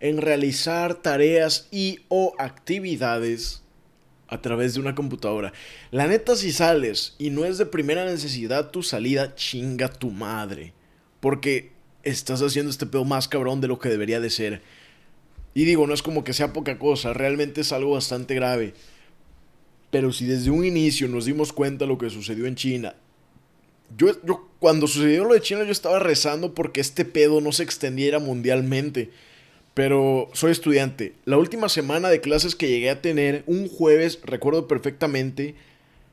en 0.00 0.18
realizar 0.18 0.94
tareas 0.94 1.68
y 1.70 2.00
o 2.08 2.34
actividades 2.38 3.63
a 4.28 4.40
través 4.40 4.74
de 4.74 4.80
una 4.80 4.94
computadora. 4.94 5.52
La 5.90 6.06
neta, 6.06 6.36
si 6.36 6.52
sales 6.52 7.14
y 7.18 7.30
no 7.30 7.44
es 7.44 7.58
de 7.58 7.66
primera 7.66 8.04
necesidad 8.04 8.70
tu 8.70 8.82
salida, 8.82 9.34
chinga 9.34 9.88
tu 9.88 10.10
madre. 10.10 10.72
Porque 11.20 11.72
estás 12.02 12.42
haciendo 12.42 12.70
este 12.70 12.86
pedo 12.86 13.04
más 13.04 13.28
cabrón 13.28 13.60
de 13.60 13.68
lo 13.68 13.78
que 13.78 13.88
debería 13.88 14.20
de 14.20 14.30
ser. 14.30 14.62
Y 15.54 15.64
digo, 15.64 15.86
no 15.86 15.94
es 15.94 16.02
como 16.02 16.24
que 16.24 16.32
sea 16.32 16.52
poca 16.52 16.78
cosa, 16.78 17.12
realmente 17.12 17.60
es 17.60 17.72
algo 17.72 17.92
bastante 17.92 18.34
grave. 18.34 18.74
Pero 19.90 20.12
si 20.12 20.26
desde 20.26 20.50
un 20.50 20.64
inicio 20.64 21.06
nos 21.08 21.24
dimos 21.24 21.52
cuenta 21.52 21.84
de 21.84 21.88
lo 21.88 21.98
que 21.98 22.10
sucedió 22.10 22.46
en 22.46 22.56
China, 22.56 22.94
yo, 23.96 24.08
yo 24.24 24.48
cuando 24.58 24.88
sucedió 24.88 25.24
lo 25.24 25.34
de 25.34 25.40
China 25.40 25.62
yo 25.64 25.70
estaba 25.70 25.98
rezando 25.98 26.54
porque 26.54 26.80
este 26.80 27.04
pedo 27.04 27.40
no 27.40 27.52
se 27.52 27.62
extendiera 27.62 28.18
mundialmente. 28.18 29.10
Pero 29.74 30.30
soy 30.32 30.52
estudiante. 30.52 31.14
La 31.24 31.36
última 31.36 31.68
semana 31.68 32.08
de 32.08 32.20
clases 32.20 32.54
que 32.54 32.68
llegué 32.68 32.90
a 32.90 33.02
tener, 33.02 33.42
un 33.46 33.68
jueves, 33.68 34.20
recuerdo 34.22 34.68
perfectamente, 34.68 35.56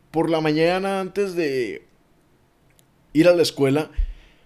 por 0.09 0.29
la 0.29 0.41
mañana 0.41 0.99
antes 0.99 1.35
de, 1.35 1.83
ir 3.13 3.27
a 3.27 3.35
la 3.35 3.41
escuela, 3.41 3.91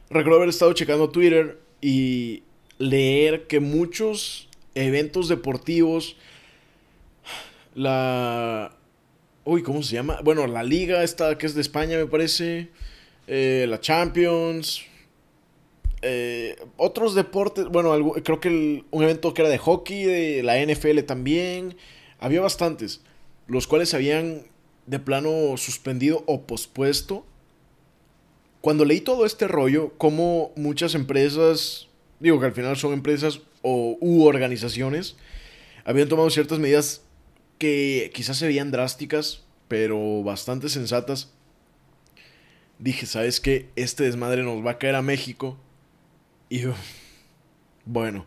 recuerdo 0.09 0.37
haber 0.37 0.49
estado 0.49 0.73
checando 0.73 1.09
Twitter 1.09 1.59
y 1.81 2.43
leer 2.77 3.47
que 3.47 3.59
muchos 3.59 4.49
eventos 4.73 5.29
deportivos, 5.29 6.17
la... 7.73 8.75
Uy, 9.43 9.61
¿cómo 9.61 9.83
se 9.83 9.93
llama? 9.93 10.21
Bueno, 10.23 10.47
la 10.47 10.63
liga 10.63 11.03
esta 11.03 11.37
que 11.37 11.45
es 11.45 11.53
de 11.53 11.61
España, 11.61 11.97
me 11.97 12.07
parece. 12.07 12.69
Eh, 13.27 13.67
la 13.69 13.79
Champions. 13.79 14.83
Eh, 16.07 16.55
otros 16.77 17.15
deportes. 17.15 17.65
Bueno, 17.65 18.11
creo 18.23 18.39
que 18.39 18.83
un 18.91 19.03
evento 19.03 19.33
que 19.33 19.41
era 19.41 19.49
de 19.49 19.57
hockey, 19.57 20.03
de 20.03 20.43
la 20.43 20.63
NFL 20.63 20.99
también. 21.01 21.77
Había 22.19 22.41
bastantes. 22.41 23.01
Los 23.47 23.65
cuales 23.65 23.95
habían 23.95 24.43
de 24.85 24.99
plano 24.99 25.57
suspendido 25.57 26.23
o 26.27 26.43
pospuesto. 26.43 27.25
Cuando 28.61 28.85
leí 28.85 29.01
todo 29.01 29.25
este 29.25 29.47
rollo, 29.47 29.93
como 29.97 30.51
muchas 30.55 30.93
empresas, 30.93 31.87
digo 32.19 32.39
que 32.39 32.45
al 32.45 32.53
final 32.53 32.77
son 32.77 32.93
empresas 32.93 33.41
o 33.63 33.97
u 33.99 34.25
organizaciones, 34.25 35.15
habían 35.85 36.07
tomado 36.07 36.29
ciertas 36.29 36.59
medidas 36.59 37.01
que 37.57 38.11
quizás 38.13 38.37
se 38.37 38.45
veían 38.45 38.69
drásticas, 38.69 39.43
pero 39.67 40.21
bastante 40.21 40.69
sensatas. 40.69 41.31
Dije, 42.77 43.07
¿sabes 43.07 43.39
qué? 43.39 43.69
Este 43.75 44.03
desmadre 44.03 44.43
nos 44.43 44.63
va 44.63 44.71
a 44.71 44.77
caer 44.77 44.95
a 44.95 45.01
México. 45.01 45.57
Y 46.49 46.63
bueno, 47.85 48.25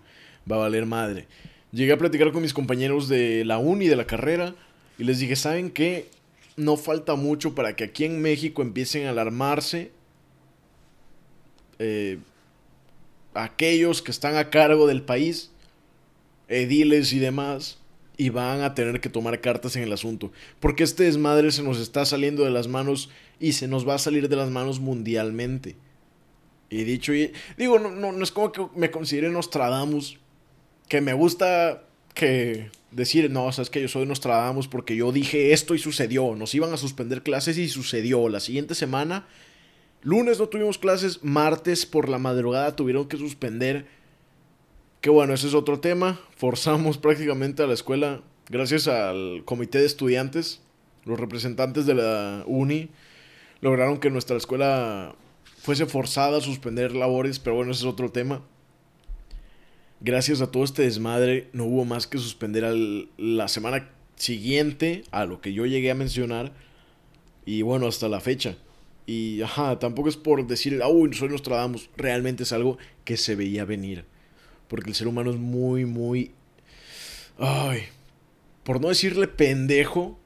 va 0.50 0.56
a 0.56 0.60
valer 0.60 0.86
madre. 0.86 1.26
Llegué 1.72 1.92
a 1.92 1.98
platicar 1.98 2.32
con 2.32 2.42
mis 2.42 2.54
compañeros 2.54 3.08
de 3.08 3.44
la 3.44 3.58
uni, 3.58 3.88
de 3.88 3.96
la 3.96 4.06
carrera, 4.06 4.54
y 4.98 5.04
les 5.04 5.18
dije, 5.18 5.36
¿saben 5.36 5.70
qué? 5.70 6.08
No 6.56 6.76
falta 6.76 7.14
mucho 7.14 7.54
para 7.54 7.76
que 7.76 7.84
aquí 7.84 8.04
en 8.04 8.20
México 8.22 8.62
empiecen 8.62 9.06
a 9.06 9.10
alarmarse 9.10 9.92
eh, 11.78 12.18
aquellos 13.34 14.02
que 14.02 14.10
están 14.10 14.36
a 14.36 14.50
cargo 14.50 14.86
del 14.86 15.02
país, 15.02 15.50
ediles 16.48 17.12
y 17.12 17.18
demás, 17.18 17.78
y 18.16 18.30
van 18.30 18.62
a 18.62 18.74
tener 18.74 19.00
que 19.00 19.08
tomar 19.08 19.40
cartas 19.40 19.76
en 19.76 19.84
el 19.84 19.92
asunto. 19.92 20.32
Porque 20.58 20.82
este 20.82 21.04
desmadre 21.04 21.52
se 21.52 21.62
nos 21.62 21.78
está 21.78 22.04
saliendo 22.04 22.44
de 22.44 22.50
las 22.50 22.66
manos 22.66 23.10
y 23.38 23.52
se 23.52 23.68
nos 23.68 23.86
va 23.88 23.94
a 23.94 23.98
salir 23.98 24.28
de 24.28 24.36
las 24.36 24.50
manos 24.50 24.80
mundialmente. 24.80 25.76
Y 26.70 26.84
dicho 26.84 27.14
y 27.14 27.32
digo, 27.56 27.78
no, 27.78 27.90
no, 27.90 28.12
no 28.12 28.24
es 28.24 28.30
como 28.30 28.52
que 28.52 28.66
me 28.74 28.90
considere 28.90 29.30
Nostradamus, 29.30 30.18
que 30.88 31.00
me 31.00 31.14
gusta 31.14 31.84
que 32.14 32.70
decir, 32.90 33.30
no, 33.30 33.50
sabes 33.52 33.70
que 33.70 33.80
yo 33.80 33.88
soy 33.88 34.06
Nostradamus 34.06 34.68
porque 34.68 34.96
yo 34.96 35.12
dije 35.12 35.52
esto 35.52 35.74
y 35.74 35.78
sucedió, 35.78 36.34
nos 36.34 36.54
iban 36.54 36.72
a 36.72 36.76
suspender 36.76 37.22
clases 37.22 37.58
y 37.58 37.68
sucedió. 37.68 38.28
La 38.28 38.40
siguiente 38.40 38.74
semana, 38.74 39.26
lunes 40.02 40.38
no 40.38 40.48
tuvimos 40.48 40.78
clases, 40.78 41.22
martes 41.22 41.86
por 41.86 42.08
la 42.08 42.18
madrugada 42.18 42.76
tuvieron 42.76 43.08
que 43.08 43.16
suspender 43.16 43.86
que 45.00 45.10
bueno, 45.10 45.32
ese 45.34 45.46
es 45.46 45.54
otro 45.54 45.80
tema. 45.80 46.20
Forzamos 46.36 46.98
prácticamente 46.98 47.62
a 47.62 47.66
la 47.66 47.74
escuela, 47.74 48.20
gracias 48.48 48.88
al 48.88 49.42
comité 49.44 49.78
de 49.78 49.86
estudiantes, 49.86 50.60
los 51.04 51.18
representantes 51.18 51.86
de 51.86 51.94
la 51.94 52.44
uni, 52.46 52.90
lograron 53.60 53.98
que 53.98 54.10
nuestra 54.10 54.36
escuela 54.36 55.14
fuese 55.68 55.84
forzada 55.84 56.38
a 56.38 56.40
suspender 56.40 56.96
labores, 56.96 57.38
pero 57.38 57.56
bueno, 57.56 57.72
ese 57.72 57.80
es 57.82 57.86
otro 57.86 58.10
tema. 58.10 58.42
Gracias 60.00 60.40
a 60.40 60.50
todo 60.50 60.64
este 60.64 60.80
desmadre, 60.80 61.50
no 61.52 61.66
hubo 61.66 61.84
más 61.84 62.06
que 62.06 62.16
suspender 62.16 62.64
la 63.18 63.48
semana 63.48 63.90
siguiente 64.16 65.04
a 65.10 65.26
lo 65.26 65.42
que 65.42 65.52
yo 65.52 65.66
llegué 65.66 65.90
a 65.90 65.94
mencionar. 65.94 66.54
Y 67.44 67.60
bueno, 67.60 67.86
hasta 67.86 68.08
la 68.08 68.20
fecha. 68.20 68.56
Y 69.04 69.42
ajá, 69.42 69.78
tampoco 69.78 70.08
es 70.08 70.16
por 70.16 70.46
decir, 70.46 70.80
uy, 70.88 71.12
soy 71.12 71.28
Nostradamus. 71.28 71.90
Realmente 71.98 72.44
es 72.44 72.52
algo 72.54 72.78
que 73.04 73.18
se 73.18 73.36
veía 73.36 73.66
venir. 73.66 74.06
Porque 74.68 74.88
el 74.88 74.96
ser 74.96 75.06
humano 75.06 75.32
es 75.32 75.36
muy, 75.36 75.84
muy... 75.84 76.30
Ay, 77.36 77.82
por 78.64 78.80
no 78.80 78.88
decirle 78.88 79.28
pendejo, 79.28 80.18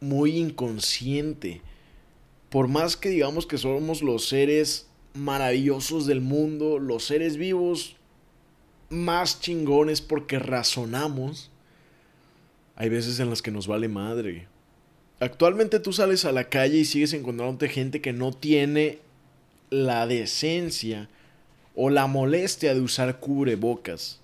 muy 0.00 0.38
inconsciente. 0.38 1.60
Por 2.50 2.68
más 2.68 2.96
que 2.96 3.10
digamos 3.10 3.46
que 3.46 3.58
somos 3.58 4.02
los 4.02 4.28
seres 4.28 4.86
maravillosos 5.14 6.06
del 6.06 6.20
mundo, 6.20 6.78
los 6.78 7.04
seres 7.04 7.36
vivos 7.36 7.96
más 8.90 9.40
chingones 9.40 10.00
porque 10.00 10.38
razonamos, 10.38 11.50
hay 12.76 12.88
veces 12.88 13.20
en 13.20 13.28
las 13.28 13.42
que 13.42 13.50
nos 13.50 13.66
vale 13.66 13.88
madre. 13.88 14.46
Actualmente 15.20 15.80
tú 15.80 15.92
sales 15.92 16.24
a 16.24 16.32
la 16.32 16.44
calle 16.44 16.78
y 16.78 16.84
sigues 16.84 17.12
encontrándote 17.12 17.68
gente 17.68 18.00
que 18.00 18.12
no 18.12 18.32
tiene 18.32 19.00
la 19.68 20.06
decencia 20.06 21.08
o 21.74 21.90
la 21.90 22.06
molestia 22.06 22.74
de 22.74 22.80
usar 22.80 23.18
cubrebocas. 23.18 24.20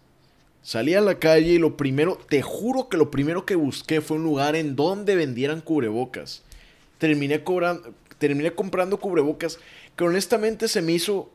Salí 0.62 0.94
a 0.94 1.00
la 1.00 1.18
calle 1.18 1.52
y 1.52 1.58
lo 1.58 1.76
primero, 1.76 2.18
te 2.28 2.40
juro 2.40 2.88
que 2.88 2.96
lo 2.96 3.10
primero 3.10 3.44
que 3.44 3.54
busqué 3.54 4.00
fue 4.00 4.16
un 4.16 4.24
lugar 4.24 4.56
en 4.56 4.76
donde 4.76 5.14
vendieran 5.14 5.60
cubrebocas. 5.60 6.42
Terminé, 6.98 7.44
cobrando, 7.44 7.92
terminé 8.28 8.54
comprando 8.54 8.98
cubrebocas 8.98 9.58
que 9.96 10.04
honestamente 10.04 10.66
se 10.66 10.80
me 10.80 10.92
hizo 10.92 11.30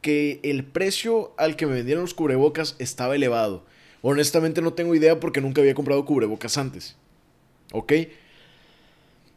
que 0.00 0.38
el 0.44 0.64
precio 0.64 1.32
al 1.36 1.56
que 1.56 1.66
me 1.66 1.74
vendieron 1.74 2.02
los 2.02 2.14
cubrebocas 2.14 2.76
estaba 2.78 3.16
elevado. 3.16 3.64
Honestamente 4.00 4.62
no 4.62 4.74
tengo 4.74 4.94
idea 4.94 5.18
porque 5.18 5.40
nunca 5.40 5.60
había 5.60 5.74
comprado 5.74 6.04
cubrebocas 6.04 6.56
antes. 6.56 6.96
¿Ok? 7.72 7.92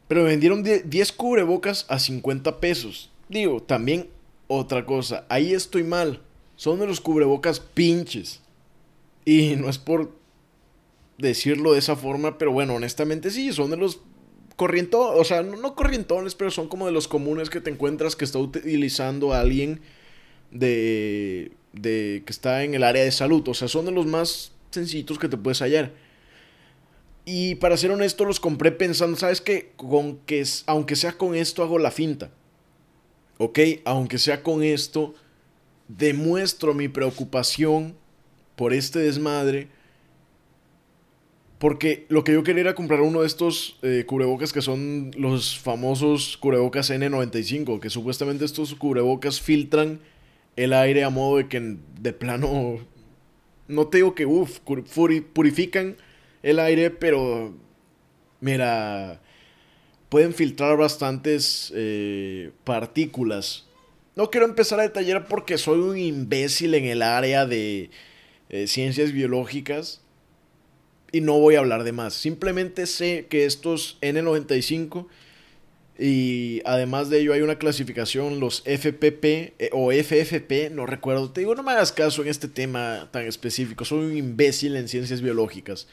Pero 0.08 0.22
me 0.22 0.28
vendieron 0.28 0.64
10 0.64 1.12
cubrebocas 1.14 1.88
a 1.90 1.98
50 1.98 2.60
pesos. 2.60 3.10
Digo, 3.28 3.64
también 3.64 4.08
otra 4.48 4.86
cosa, 4.86 5.26
ahí 5.30 5.52
estoy 5.52 5.84
mal. 5.84 6.22
Son 6.58 6.80
de 6.80 6.86
los 6.86 7.02
cubrebocas 7.02 7.60
pinches. 7.60 8.40
Y 9.26 9.56
no 9.56 9.68
es 9.68 9.80
por 9.80 10.12
decirlo 11.18 11.74
de 11.74 11.80
esa 11.80 11.96
forma, 11.96 12.38
pero 12.38 12.52
bueno, 12.52 12.76
honestamente 12.76 13.32
sí, 13.32 13.52
son 13.52 13.72
de 13.72 13.78
los 13.78 14.02
corrientones, 14.56 15.20
o 15.20 15.24
sea, 15.24 15.44
no, 15.44 15.76
corrientones, 15.76 16.36
pero 16.36 16.52
son 16.52 16.68
como 16.68 16.86
de 16.86 16.92
los 16.92 17.08
comunes 17.08 17.50
que 17.50 17.62
te 17.62 17.70
encuentras 17.70 18.16
que 18.16 18.26
está 18.26 18.40
utilizando 18.40 19.34
alguien 19.34 19.82
de, 20.52 21.52
de 21.74 22.24
que 22.26 22.32
está 22.32 22.64
en 22.64 22.74
el 22.74 22.84
área 22.84 23.04
de 23.04 23.12
salud. 23.12 23.48
O 23.48 23.54
sea, 23.54 23.68
son 23.68 23.86
de 23.86 23.92
los 23.92 24.06
más 24.06 24.52
sencillitos 24.72 25.20
que 25.20 25.30
te 25.30 25.38
puedes 25.38 25.60
hallar. 25.60 25.94
Y 27.26 27.56
para 27.56 27.78
ser 27.78 27.92
honesto, 27.92 28.26
los 28.26 28.40
compré 28.40 28.72
pensando, 28.72 29.18
¿sabes 29.18 29.42
qué? 29.42 29.72
Con 29.76 30.18
que, 30.20 30.44
aunque 30.68 30.96
sea 30.96 31.14
con 31.14 31.36
esto, 31.36 31.64
hago 31.64 31.80
la 31.80 31.92
finta. 31.92 32.32
¿ok? 33.38 33.60
Aunque 33.86 34.18
sea 34.18 34.44
con 34.44 34.64
esto, 34.64 35.14
demuestro 35.88 36.74
mi 36.74 36.88
preocupación 36.88 37.96
por 38.56 38.74
este 38.74 39.00
desmadre. 39.00 39.68
Porque 41.66 42.06
lo 42.10 42.24
que 42.24 42.34
yo 42.34 42.44
quería 42.44 42.62
era 42.62 42.76
comprar 42.76 43.02
uno 43.02 43.22
de 43.22 43.26
estos 43.26 43.80
eh, 43.82 44.04
cubrebocas 44.06 44.54
que 44.54 44.62
son 44.62 45.10
los 45.18 45.58
famosos 45.58 46.38
cubrebocas 46.38 46.92
N95, 46.92 47.80
que 47.80 47.90
supuestamente 47.90 48.46
estos 48.46 48.76
cubrebocas 48.76 49.42
filtran 49.42 50.00
el 50.58 50.74
aire 50.74 51.04
a 51.04 51.10
modo 51.10 51.38
de 51.38 51.48
que 51.48 51.78
de 52.00 52.14
plano, 52.14 52.78
no 53.68 53.88
te 53.88 53.98
digo 53.98 54.14
que, 54.14 54.28
uff, 54.28 54.60
purifican 55.34 55.98
el 56.44 56.60
aire, 56.60 56.92
pero 56.92 57.56
mira, 58.42 59.20
pueden 60.10 60.36
filtrar 60.36 60.78
bastantes 60.78 61.74
eh, 61.76 62.52
partículas. 62.64 63.66
No 64.16 64.30
quiero 64.30 64.46
empezar 64.46 64.80
a 64.80 64.84
detallar 64.84 65.28
porque 65.28 65.58
soy 65.58 65.80
un 65.80 65.98
imbécil 65.98 66.76
en 66.76 66.86
el 66.86 67.02
área 67.02 67.48
de 67.48 67.90
eh, 68.50 68.68
ciencias 68.68 69.12
biológicas 69.12 70.05
y 71.16 71.22
no 71.22 71.40
voy 71.40 71.56
a 71.56 71.60
hablar 71.60 71.86
de 71.86 71.94
más. 71.94 72.14
Simplemente 72.14 72.86
sé 72.86 73.28
que 73.30 73.46
estos 73.46 73.98
N95 74.02 75.08
y 75.98 76.62
además 76.66 77.10
de 77.10 77.22
ello 77.22 77.32
hay 77.32 77.40
una 77.40 77.58
clasificación, 77.58 78.42
los 78.42 78.64
FPP 78.66 79.24
eh, 79.24 79.70
o 79.72 79.94
FFP, 79.94 80.72
no 80.72 80.86
recuerdo. 80.86 81.32
Te 81.32 81.40
digo, 81.40 81.56
no 81.56 81.64
me 81.64 81.72
hagas 81.72 81.94
caso 81.94 82.22
en 82.22 82.28
este 82.28 82.50
tema 82.50 83.08
tan 83.14 83.26
específico. 83.26 83.86
Soy 83.86 84.00
un 84.00 84.18
imbécil 84.18 84.76
en 84.76 84.90
ciencias 84.90 85.22
biológicas. 85.22 85.88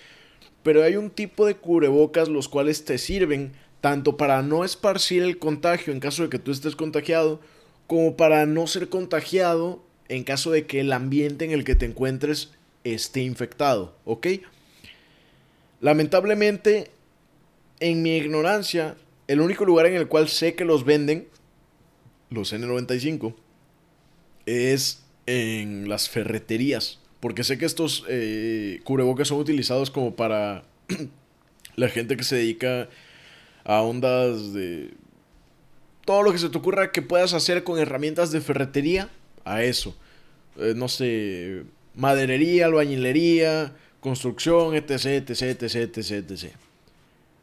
Pero 0.64 0.82
hay 0.82 0.96
un 0.96 1.08
tipo 1.08 1.46
de 1.46 1.54
cubrebocas 1.54 2.28
los 2.28 2.48
cuales 2.48 2.84
te 2.84 2.98
sirven 2.98 3.52
tanto 3.80 4.16
para 4.16 4.42
no 4.42 4.64
esparcir 4.64 5.22
el 5.22 5.38
contagio 5.38 5.92
en 5.92 6.00
caso 6.00 6.24
de 6.24 6.30
que 6.30 6.40
tú 6.40 6.50
estés 6.50 6.74
contagiado, 6.74 7.40
como 7.86 8.16
para 8.16 8.44
no 8.44 8.66
ser 8.66 8.88
contagiado 8.88 9.84
en 10.08 10.24
caso 10.24 10.50
de 10.50 10.66
que 10.66 10.80
el 10.80 10.92
ambiente 10.92 11.44
en 11.44 11.52
el 11.52 11.62
que 11.62 11.76
te 11.76 11.86
encuentres 11.86 12.50
esté 12.82 13.20
infectado, 13.20 13.94
¿ok? 14.04 14.26
Lamentablemente, 15.82 16.92
en 17.80 18.02
mi 18.02 18.16
ignorancia, 18.16 18.96
el 19.26 19.40
único 19.40 19.64
lugar 19.64 19.86
en 19.86 19.94
el 19.94 20.06
cual 20.06 20.28
sé 20.28 20.54
que 20.54 20.64
los 20.64 20.84
venden, 20.84 21.26
los 22.30 22.52
N95, 22.52 23.34
es 24.46 25.02
en 25.26 25.88
las 25.88 26.08
ferreterías. 26.08 27.00
Porque 27.18 27.42
sé 27.42 27.58
que 27.58 27.66
estos 27.66 28.04
eh, 28.08 28.80
cubrebocas 28.84 29.26
son 29.26 29.38
utilizados 29.38 29.90
como 29.90 30.14
para 30.14 30.62
la 31.76 31.88
gente 31.88 32.16
que 32.16 32.24
se 32.24 32.36
dedica 32.36 32.88
a 33.64 33.82
ondas 33.82 34.52
de 34.52 34.94
todo 36.04 36.22
lo 36.22 36.32
que 36.32 36.38
se 36.38 36.48
te 36.48 36.58
ocurra 36.58 36.92
que 36.92 37.02
puedas 37.02 37.34
hacer 37.34 37.64
con 37.64 37.80
herramientas 37.80 38.30
de 38.30 38.40
ferretería, 38.40 39.10
a 39.44 39.64
eso. 39.64 39.96
Eh, 40.58 40.74
no 40.76 40.86
sé, 40.86 41.64
maderería, 41.96 42.66
albañilería, 42.66 43.72
construcción, 44.02 44.74
etc, 44.74 45.30
etc, 45.30 45.62
etc, 45.62 45.96
etc. 45.96 46.52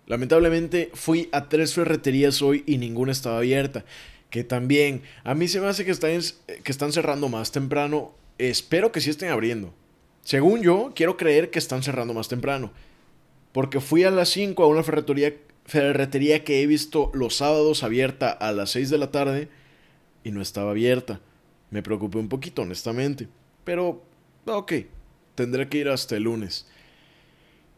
Lamentablemente 0.05 0.91
fui 0.93 1.29
a 1.31 1.47
tres 1.47 1.73
ferreterías 1.73 2.41
hoy 2.41 2.63
y 2.67 2.77
ninguna 2.77 3.13
estaba 3.13 3.37
abierta. 3.37 3.85
Que 4.29 4.43
también, 4.43 5.01
a 5.23 5.33
mí 5.33 5.47
se 5.47 5.61
me 5.61 5.67
hace 5.67 5.85
que 5.85 5.91
están, 5.91 6.19
que 6.63 6.71
están 6.71 6.91
cerrando 6.91 7.29
más 7.29 7.51
temprano. 7.51 8.13
Espero 8.37 8.91
que 8.91 9.01
sí 9.01 9.09
estén 9.09 9.29
abriendo. 9.29 9.73
Según 10.23 10.61
yo, 10.61 10.91
quiero 10.93 11.17
creer 11.17 11.49
que 11.49 11.59
están 11.59 11.81
cerrando 11.81 12.13
más 12.13 12.27
temprano. 12.27 12.71
Porque 13.53 13.79
fui 13.79 14.03
a 14.03 14.11
las 14.11 14.29
5 14.29 14.61
a 14.61 14.67
una 14.67 14.83
ferretería, 14.83 15.33
ferretería 15.65 16.43
que 16.43 16.61
he 16.61 16.67
visto 16.67 17.09
los 17.13 17.37
sábados 17.37 17.83
abierta 17.83 18.29
a 18.29 18.51
las 18.51 18.71
6 18.71 18.89
de 18.89 18.97
la 18.97 19.11
tarde 19.11 19.47
y 20.23 20.31
no 20.31 20.41
estaba 20.41 20.71
abierta. 20.71 21.21
Me 21.71 21.81
preocupé 21.81 22.17
un 22.17 22.29
poquito, 22.29 22.63
honestamente. 22.63 23.27
Pero, 23.63 24.03
ok, 24.45 24.73
tendré 25.39 25.69
que 25.69 25.77
ir 25.77 25.87
hasta 25.87 26.17
el 26.17 26.23
lunes. 26.23 26.67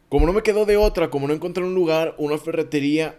Como 0.08 0.26
no 0.26 0.32
me 0.32 0.42
quedó 0.42 0.66
de 0.66 0.76
otra, 0.76 1.10
como 1.10 1.28
no 1.28 1.34
encontré 1.34 1.62
un 1.62 1.76
lugar, 1.76 2.16
una 2.18 2.36
ferretería 2.36 3.16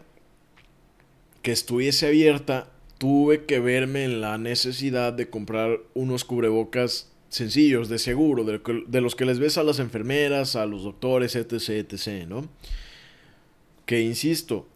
que 1.42 1.54
estuviese 1.54 2.08
abierta, 2.08 2.70
tuve 2.98 3.46
que 3.46 3.62
verme 3.62 4.04
en 4.04 4.20
la 4.20 4.38
necesidad 4.38 5.14
de 5.14 5.30
comprar 5.30 5.80
unos 5.94 6.26
cubrebocas 6.26 7.10
sencillos, 7.30 7.88
de 7.88 8.00
seguro, 8.00 8.44
de, 8.44 9.02
los 9.02 9.16
que 9.16 9.26
les 9.26 9.40
ves 9.40 9.58
a 9.58 9.64
las 9.64 9.80
enfermeras, 9.80 10.58
a 10.58 10.66
los 10.66 10.84
doctores, 10.84 11.38
etc, 11.38 11.54
etc, 11.70 12.28
¿no? 12.28 12.50
Que 13.86 14.02
insisto, 14.02 14.68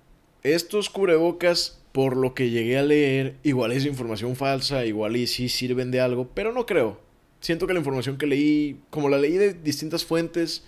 estos 0.43 0.89
cubrebocas, 0.89 1.83
por 1.91 2.15
lo 2.15 2.33
que 2.33 2.49
llegué 2.49 2.77
a 2.77 2.83
leer, 2.83 3.35
igual 3.43 3.73
es 3.73 3.85
información 3.85 4.37
falsa, 4.37 4.85
igual 4.85 5.17
y 5.17 5.27
sí 5.27 5.49
sirven 5.49 5.91
de 5.91 5.99
algo, 5.99 6.29
pero 6.33 6.53
no 6.53 6.65
creo. 6.65 7.05
Siento 7.47 7.65
que 7.65 7.71
la 7.71 7.79
información 7.79 8.17
que 8.17 8.27
leí, 8.27 8.77
como 8.89 9.07
la 9.07 9.17
leí 9.17 9.37
de 9.37 9.53
distintas 9.53 10.03
fuentes, 10.03 10.65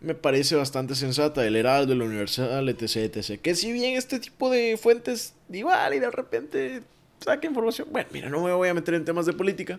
me 0.00 0.14
parece 0.14 0.56
bastante 0.56 0.94
sensata. 0.94 1.46
El 1.46 1.56
Heraldo, 1.56 1.94
la 1.94 2.06
Universal, 2.06 2.66
etc, 2.70 3.14
etc. 3.14 3.38
Que 3.38 3.54
si 3.54 3.70
bien 3.70 3.98
este 3.98 4.18
tipo 4.18 4.48
de 4.48 4.78
fuentes 4.78 5.34
igual 5.52 5.92
y 5.92 5.98
de 5.98 6.10
repente 6.10 6.82
saca 7.20 7.46
información. 7.46 7.88
Bueno, 7.92 8.08
mira, 8.14 8.30
no 8.30 8.42
me 8.42 8.50
voy 8.54 8.70
a 8.70 8.72
meter 8.72 8.94
en 8.94 9.04
temas 9.04 9.26
de 9.26 9.34
política. 9.34 9.78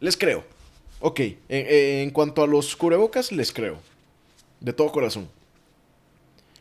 Les 0.00 0.18
creo. 0.18 0.44
Ok, 1.00 1.20
en, 1.48 2.10
cuanto 2.10 2.42
a 2.42 2.46
los 2.46 2.76
cubrebocas, 2.76 3.32
les 3.32 3.50
creo. 3.50 3.78
De 4.60 4.74
todo 4.74 4.92
corazón. 4.92 5.30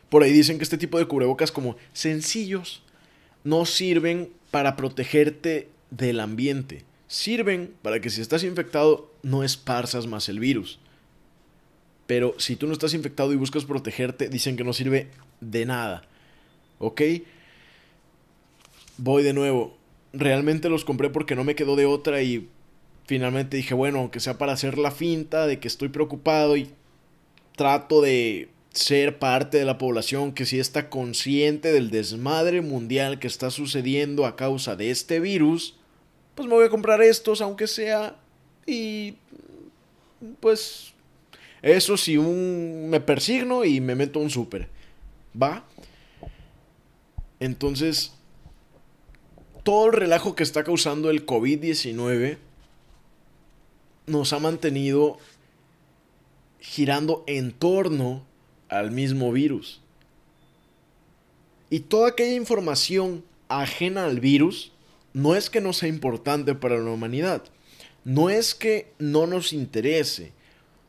Por 0.07 0.23
ahí 0.23 0.31
dicen 0.31 0.59
que 0.59 0.63
este 0.63 0.77
tipo 0.77 0.97
de 0.97 1.07
cubrebocas 1.07 1.51
como 1.51 1.75
sencillos 1.91 2.83
no 3.43 3.65
sirven 3.65 4.31
para 4.49 4.77
protegerte 4.77 5.67
del 5.91 6.21
ambiente. 6.21 6.86
Sirven 7.07 7.73
para 7.81 7.99
que 8.01 8.09
si 8.09 8.21
estás 8.21 8.43
infectado 8.43 9.11
no 9.23 9.43
esparzas 9.43 10.07
más 10.07 10.29
el 10.29 10.39
virus. 10.39 10.79
Pero 12.05 12.35
si 12.37 12.55
tú 12.55 12.67
no 12.67 12.73
estás 12.73 12.93
infectado 12.93 13.33
y 13.33 13.35
buscas 13.35 13.65
protegerte, 13.65 14.29
dicen 14.29 14.55
que 14.55 14.63
no 14.63 14.73
sirve 14.73 15.09
de 15.41 15.65
nada. 15.65 16.03
¿Ok? 16.79 17.01
Voy 18.97 19.23
de 19.23 19.33
nuevo. 19.33 19.77
Realmente 20.13 20.69
los 20.69 20.85
compré 20.85 21.09
porque 21.09 21.35
no 21.35 21.43
me 21.43 21.55
quedó 21.55 21.75
de 21.75 21.85
otra 21.85 22.21
y 22.21 22.49
finalmente 23.05 23.57
dije, 23.57 23.73
bueno, 23.73 23.99
aunque 23.99 24.19
sea 24.19 24.37
para 24.37 24.53
hacer 24.53 24.77
la 24.77 24.91
finta 24.91 25.47
de 25.47 25.59
que 25.59 25.67
estoy 25.67 25.89
preocupado 25.89 26.57
y 26.57 26.69
trato 27.55 28.01
de 28.01 28.49
ser 28.71 29.17
parte 29.17 29.57
de 29.57 29.65
la 29.65 29.77
población 29.77 30.33
que 30.33 30.45
sí 30.45 30.59
está 30.59 30.89
consciente 30.89 31.71
del 31.71 31.89
desmadre 31.89 32.61
mundial 32.61 33.19
que 33.19 33.27
está 33.27 33.49
sucediendo 33.49 34.25
a 34.25 34.35
causa 34.35 34.75
de 34.75 34.91
este 34.91 35.19
virus, 35.19 35.76
pues 36.37 36.47
me 36.47 36.53
voy 36.53 36.67
a 36.67 36.69
comprar 36.69 37.01
estos, 37.01 37.41
aunque 37.41 37.65
sea, 37.65 38.15
y 38.67 39.15
pues 40.39 40.93
eso 41.63 41.97
si 41.97 42.15
un 42.15 42.89
me 42.91 42.99
persigno 42.99 43.65
y 43.65 43.81
me 43.81 43.95
meto 43.95 44.19
un 44.19 44.29
súper. 44.29 44.69
¿Va? 45.39 45.65
Entonces, 47.39 48.13
todo 49.63 49.87
el 49.87 49.93
relajo 49.93 50.35
que 50.35 50.43
está 50.43 50.63
causando 50.63 51.09
el 51.09 51.25
COVID-19 51.25 52.37
nos 54.05 54.31
ha 54.31 54.37
mantenido 54.37 55.17
girando 56.59 57.23
en 57.25 57.51
torno 57.51 58.23
al 58.69 58.91
mismo 58.91 59.31
virus. 59.31 59.81
Y 61.71 61.79
toda 61.79 62.09
aquella 62.09 62.35
información 62.35 63.23
ajena 63.49 64.05
al 64.05 64.19
virus 64.19 64.71
no 65.17 65.33
es 65.33 65.49
que 65.49 65.61
no 65.61 65.73
sea 65.73 65.89
importante 65.89 66.53
para 66.53 66.77
la 66.77 66.91
humanidad, 66.91 67.43
no 68.05 68.29
es 68.29 68.53
que 68.53 68.93
no 68.99 69.25
nos 69.25 69.51
interese, 69.51 70.31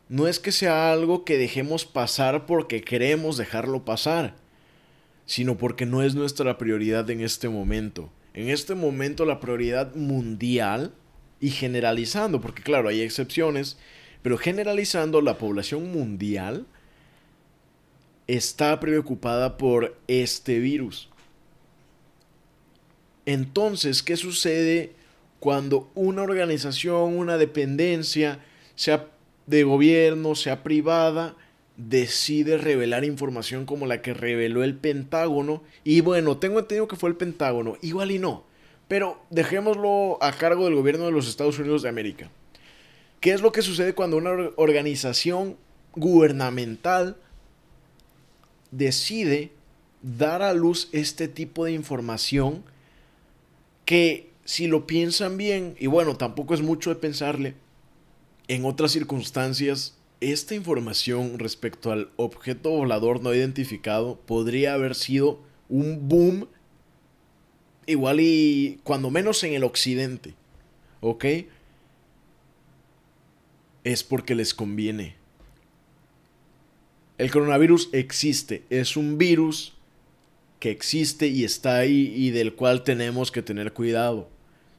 no 0.07 0.27
es 0.27 0.37
que 0.37 0.51
sea 0.51 0.93
algo 0.93 1.25
que 1.25 1.39
dejemos 1.39 1.85
pasar 1.85 2.45
porque 2.45 2.81
queremos 2.81 3.37
dejarlo 3.37 3.85
pasar, 3.85 4.35
sino 5.25 5.57
porque 5.57 5.87
no 5.87 6.03
es 6.03 6.13
nuestra 6.13 6.59
prioridad 6.59 7.09
en 7.09 7.21
este 7.21 7.49
momento. 7.49 8.11
En 8.35 8.49
este 8.49 8.75
momento 8.75 9.25
la 9.25 9.39
prioridad 9.39 9.95
mundial 9.95 10.93
y 11.39 11.49
generalizando, 11.49 12.39
porque 12.39 12.61
claro, 12.61 12.89
hay 12.89 13.01
excepciones, 13.01 13.79
pero 14.21 14.37
generalizando 14.37 15.21
la 15.21 15.39
población 15.39 15.91
mundial 15.91 16.67
está 18.27 18.79
preocupada 18.79 19.57
por 19.57 19.97
este 20.07 20.59
virus. 20.59 21.09
Entonces, 23.29 24.01
¿qué 24.01 24.17
sucede 24.17 24.93
cuando 25.39 25.91
una 25.93 26.23
organización, 26.23 27.15
una 27.15 27.37
dependencia, 27.37 28.39
sea 28.73 29.05
de 29.45 29.61
gobierno, 29.61 30.33
sea 30.33 30.63
privada, 30.63 31.35
decide 31.77 32.57
revelar 32.57 33.05
información 33.05 33.67
como 33.67 33.85
la 33.85 34.01
que 34.01 34.15
reveló 34.15 34.63
el 34.63 34.73
Pentágono. 34.73 35.61
Y 35.83 36.01
bueno, 36.01 36.37
tengo 36.37 36.57
entendido 36.57 36.87
que 36.87 36.95
fue 36.95 37.11
el 37.11 37.17
Pentágono, 37.17 37.77
igual 37.83 38.09
y 38.09 38.17
no. 38.17 38.45
Pero 38.87 39.21
dejémoslo 39.29 40.17
a 40.23 40.31
cargo 40.31 40.65
del 40.65 40.73
gobierno 40.73 41.05
de 41.05 41.11
los 41.11 41.27
Estados 41.27 41.59
Unidos 41.59 41.83
de 41.83 41.89
América. 41.89 42.31
¿Qué 43.19 43.33
es 43.33 43.43
lo 43.43 43.51
que 43.51 43.61
sucede 43.61 43.93
cuando 43.93 44.17
una 44.17 44.31
organización 44.55 45.55
gubernamental 45.93 47.15
decide 48.71 49.51
dar 50.01 50.41
a 50.41 50.53
luz 50.53 50.89
este 50.93 51.27
tipo 51.27 51.65
de 51.65 51.73
información 51.73 52.63
que 53.89 54.29
si 54.45 54.67
lo 54.67 54.85
piensan 54.85 55.35
bien, 55.35 55.75
y 55.79 55.87
bueno, 55.87 56.15
tampoco 56.15 56.53
es 56.53 56.61
mucho 56.61 56.91
de 56.91 56.97
pensarle, 56.97 57.55
en 58.47 58.63
otras 58.65 58.91
circunstancias, 58.91 59.97
esta 60.21 60.53
información 60.53 61.39
respecto 61.39 61.91
al 61.91 62.11
objeto 62.15 62.69
volador 62.69 63.23
no 63.23 63.33
identificado 63.33 64.19
podría 64.27 64.75
haber 64.75 64.93
sido 64.93 65.39
un 65.69 66.07
boom 66.07 66.47
igual 67.87 68.19
y 68.19 68.79
cuando 68.83 69.09
menos 69.09 69.43
en 69.43 69.53
el 69.53 69.63
occidente, 69.63 70.35
¿ok? 71.01 71.25
Es 73.83 74.03
porque 74.03 74.35
les 74.35 74.53
conviene. 74.53 75.15
El 77.17 77.31
coronavirus 77.31 77.89
existe, 77.91 78.65
es 78.69 78.95
un 78.95 79.17
virus 79.17 79.78
que 80.59 80.71
existe 80.71 81.27
y 81.27 81.43
está 81.43 81.77
ahí 81.77 82.13
y 82.15 82.31
del 82.31 82.55
cual 82.55 82.83
tenemos 82.83 83.31
que 83.31 83.41
tener 83.41 83.73
cuidado. 83.73 84.29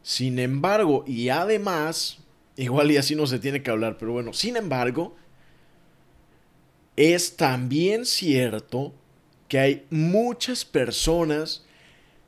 Sin 0.03 0.39
embargo, 0.39 1.05
y 1.07 1.29
además, 1.29 2.21
Igual 2.61 2.91
y 2.91 2.99
así 2.99 3.15
no 3.15 3.27
se 3.27 3.39
tiene 3.39 3.63
que 3.63 3.71
hablar, 3.71 3.97
pero 3.99 4.13
bueno, 4.13 4.35
sin 4.35 4.55
embargo, 4.55 5.17
es 6.95 7.37
también 7.37 8.05
cierto 8.05 8.93
que 9.49 9.59
hay 9.59 9.87
muchas 9.89 10.67
personas 10.67 11.65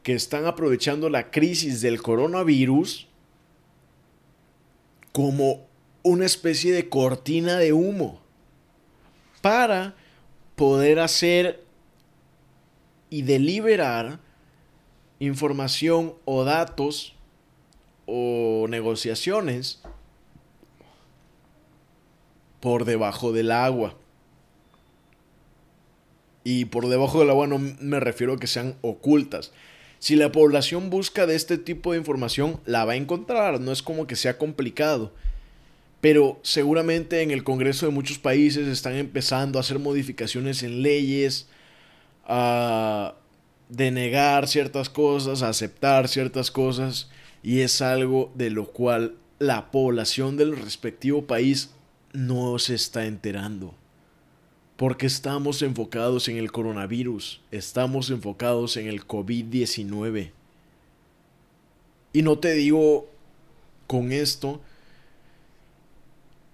que 0.03 0.15
están 0.15 0.47
aprovechando 0.47 1.11
la 1.11 1.31
crisis 1.31 1.83
del 1.83 2.01
coronavirus 2.01 3.09
como 5.13 5.67
una 6.03 6.25
especie 6.25 6.73
de 6.73 6.89
cortina 6.89 7.59
de 7.59 7.75
humo 7.75 8.23
para 9.43 9.95
poder 10.57 10.99
hacer 10.99 11.63
y 13.13 13.21
deliberar 13.21 14.21
información 15.19 16.15
o 16.25 16.45
datos 16.45 17.15
o 18.07 18.65
negociaciones 18.71 19.83
por 22.61 22.87
debajo 22.87 23.31
del 23.33 23.53
agua. 23.53 23.99
Y 26.43 26.65
por 26.65 26.89
debajo 26.89 27.21
del 27.21 27.29
agua 27.29 27.47
no 27.47 27.59
me 27.59 28.01
refiero 28.01 28.33
a 28.33 28.39
que 28.39 28.47
sean 28.47 28.77
ocultas. 28.81 29.53
Si 29.99 30.17
la 30.17 30.33
población 30.33 30.89
busca 30.89 31.27
de 31.27 31.35
este 31.35 31.59
tipo 31.59 31.93
de 31.93 31.99
información, 31.99 32.61
la 32.65 32.87
va 32.87 32.95
a 32.95 32.97
encontrar. 32.97 33.61
No 33.61 33.73
es 33.73 33.83
como 33.83 34.07
que 34.07 34.17
sea 34.17 34.39
complicado. 34.39 35.13
Pero 36.01 36.41
seguramente 36.43 37.21
en 37.21 37.31
el 37.31 37.45
Congreso 37.45 37.85
de 37.85 37.93
muchos 37.93 38.19
países 38.19 38.67
están 38.69 38.95
empezando 38.95 39.59
a 39.59 39.61
hacer 39.61 39.79
modificaciones 39.79 40.63
en 40.63 40.81
leyes, 40.81 41.51
a 42.25 43.15
de 43.69 43.91
negar 43.91 44.49
ciertas 44.49 44.91
cosas, 44.91 45.41
aceptar 45.43 46.09
ciertas 46.09 46.51
cosas, 46.51 47.09
y 47.43 47.61
es 47.61 47.81
algo 47.81 48.31
de 48.35 48.51
lo 48.51 48.67
cual 48.67 49.17
la 49.39 49.71
población 49.71 50.37
del 50.37 50.57
respectivo 50.57 51.27
país 51.27 51.71
no 52.13 52.59
se 52.59 52.75
está 52.75 53.07
enterando. 53.07 53.75
Porque 54.77 55.07
estamos 55.07 55.63
enfocados 55.63 56.29
en 56.29 56.37
el 56.37 56.53
coronavirus, 56.53 57.41
estamos 57.51 58.11
enfocados 58.11 58.77
en 58.77 58.89
el 58.89 59.07
COVID-19. 59.07 60.33
Y 62.13 62.23
no 62.23 62.39
te 62.39 62.53
digo 62.53 63.09
con 63.87 64.13
esto 64.13 64.61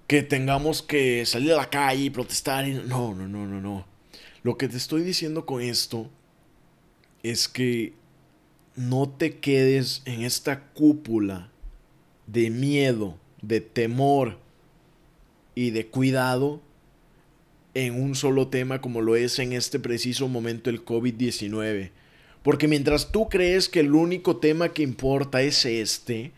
que 0.06 0.22
tengamos 0.22 0.82
que 0.82 1.26
salir 1.26 1.52
a 1.52 1.56
la 1.56 1.70
calle 1.70 2.04
y 2.04 2.10
protestar. 2.10 2.66
No, 2.66 3.14
no, 3.14 3.26
no, 3.26 3.46
no, 3.46 3.60
no. 3.60 3.97
Lo 4.48 4.56
que 4.56 4.66
te 4.66 4.78
estoy 4.78 5.02
diciendo 5.02 5.44
con 5.44 5.60
esto 5.60 6.08
es 7.22 7.48
que 7.48 7.92
no 8.76 9.06
te 9.06 9.40
quedes 9.40 10.00
en 10.06 10.22
esta 10.22 10.70
cúpula 10.70 11.52
de 12.26 12.48
miedo, 12.48 13.18
de 13.42 13.60
temor 13.60 14.38
y 15.54 15.68
de 15.68 15.88
cuidado 15.88 16.62
en 17.74 18.02
un 18.02 18.14
solo 18.14 18.48
tema 18.48 18.80
como 18.80 19.02
lo 19.02 19.16
es 19.16 19.38
en 19.38 19.52
este 19.52 19.78
preciso 19.78 20.28
momento 20.28 20.70
el 20.70 20.82
COVID-19. 20.82 21.90
Porque 22.42 22.68
mientras 22.68 23.12
tú 23.12 23.28
crees 23.28 23.68
que 23.68 23.80
el 23.80 23.94
único 23.94 24.38
tema 24.38 24.72
que 24.72 24.82
importa 24.82 25.42
es 25.42 25.66
este, 25.66 26.32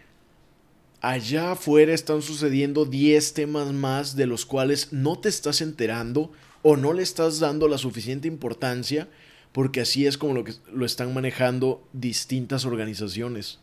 allá 1.00 1.52
afuera 1.52 1.94
están 1.94 2.22
sucediendo 2.22 2.86
10 2.86 3.34
temas 3.34 3.72
más 3.72 4.16
de 4.16 4.26
los 4.26 4.46
cuales 4.46 4.92
no 4.92 5.16
te 5.16 5.28
estás 5.28 5.60
enterando 5.60 6.32
o 6.62 6.76
no 6.76 6.92
le 6.92 7.02
estás 7.02 7.40
dando 7.40 7.68
la 7.68 7.78
suficiente 7.78 8.28
importancia 8.28 9.08
porque 9.52 9.80
así 9.80 10.06
es 10.06 10.16
como 10.16 10.44
lo, 10.72 10.86
están 10.86 11.12
manejando 11.12 11.82
distintas 11.92 12.64
organizaciones. 12.64 13.58